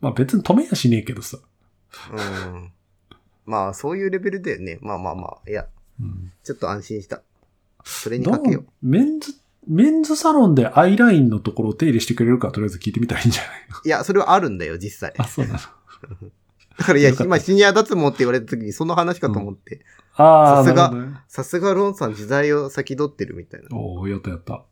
[0.00, 1.38] まあ別に止めやしねえけどさ。
[2.12, 2.72] うん。
[3.46, 4.78] まあ、そういうレベルだよね。
[4.80, 5.50] まあまあまあ。
[5.50, 5.66] いや、
[6.00, 7.22] うんちょっと安心した。
[7.84, 8.66] それにかけよう。
[8.82, 9.34] メンズ、
[9.66, 13.52] メンズサロンでアイラインのところを手入れしてくれるかとりあえず聞いてみたらいいんじゃない
[13.84, 15.14] いや、それはあるんだよ、実際。
[15.18, 15.58] あ、そうなの。
[16.78, 19.84] だからいや今シニア脱毛って言われた時にその話かと思って。
[20.14, 23.76] ああ、さすがねさすがロンさん時代を先取ってるみたいな。
[23.76, 24.64] おおやったやった。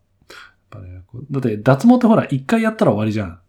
[0.71, 3.41] だって脱毛ってほら、一回やったら終わりじゃん。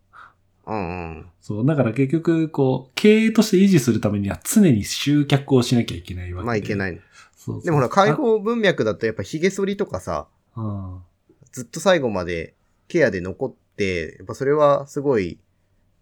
[0.70, 1.26] うんうん。
[1.42, 6.46] そう、だから結局、こう、経営として維持するためには常に集客をしなきゃいけないわけで。
[6.46, 7.02] まあいけない。
[7.36, 11.00] そうそうでもほら、解放文脈だとやっぱ髭剃りとかさ、あ
[11.52, 12.54] ずっと最後まで
[12.88, 15.40] ケアで残って、やっぱそれはすごい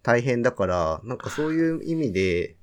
[0.02, 2.56] 大変だから、なんかそういう意味で、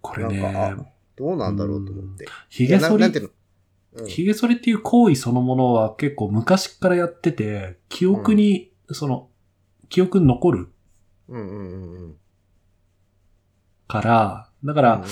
[0.00, 2.26] これなんか、ねあ、どうなんだろうと思って。
[2.48, 9.28] 髭剃りななんて、いうの、うん、髭剃りっていう行為そのものは結構昔からやってて、記憶に、その、
[9.88, 10.68] 記憶に残る
[11.28, 12.16] うんうんうんうん。
[13.86, 15.04] から、だかうんら、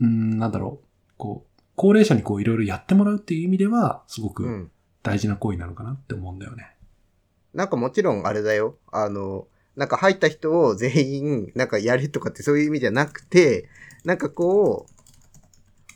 [0.00, 0.86] うん、なんだろう、
[1.16, 4.70] こう、高齢者にこういろいろやってもらうっていう意味では、すごくうんうん。
[5.02, 6.74] 大事な行為なのかなって思うんだよね。
[7.54, 8.76] なんかもちろんあれだよ。
[8.90, 9.46] あの、
[9.76, 13.68] なんか入った人を全員、なんかやれとかってそういう意味じゃなくて、
[14.04, 14.92] なんかこう、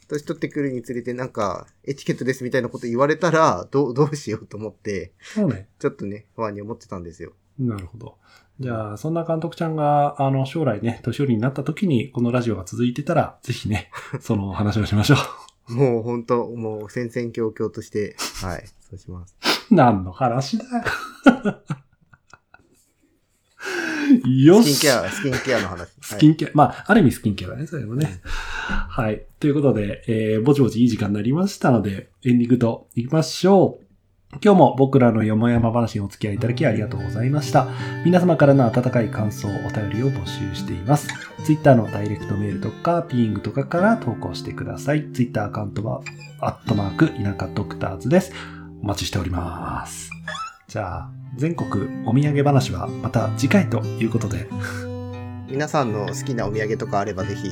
[0.09, 5.69] 年取ってくるにつれてなんか、エチケットですみたいなこと言われたら、どう、どうしようと思って、そうね。
[5.79, 7.33] ちょっとね、不安に思ってたんですよ。
[7.61, 8.17] なるほど。
[8.59, 13.91] じゃあ、そんな監督ちゃんが、あの、将来ね、年寄りになった時に、このラジオが続いてたら、ぜひね、
[14.21, 15.17] そのお話をしましょ
[15.69, 19.37] もう本当もう戦々恐々として、はい、そうします。
[19.71, 19.75] う。
[19.75, 20.85] 何の話だよ。
[24.27, 24.75] よし。
[24.75, 25.89] スキンケア、スキンケアの話。
[26.01, 28.21] スキンケア、まあ、ある意味スキンケアだね、それもね。
[28.25, 29.27] はい。
[29.39, 33.90] ということで、えー、ぼちぼちいい時間になりましたので、エンディングと行きましょう。
[34.33, 37.67] 今日も僕らのよもやま話にお付き合いいただきありがとうございました。
[38.05, 41.09] 皆様からの温かい感想、お便りを募集しています。
[41.45, 45.11] Twitter のダイレクトメールとか、ピーイングとかから投稿してください。
[45.13, 46.03] Twitter アカウントは、
[46.41, 48.33] アットマーク、田舎ドクターズです。
[48.83, 50.11] お待ちしております。
[50.69, 54.49] じゃあ、全国お土産話はまた次回ということで、
[55.51, 57.51] 皆さんの好きなお土産とかあればぜひ、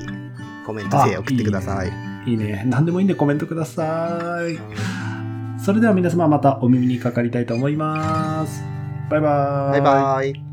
[0.65, 1.93] コメントで送ってください。
[2.25, 2.63] いいね。
[2.67, 5.18] 何でもいいんでコメントください。
[5.65, 8.63] それでは皆様またお耳にかかりたいと思います。
[9.11, 9.73] バイバーイ。
[9.73, 10.48] バイバイ。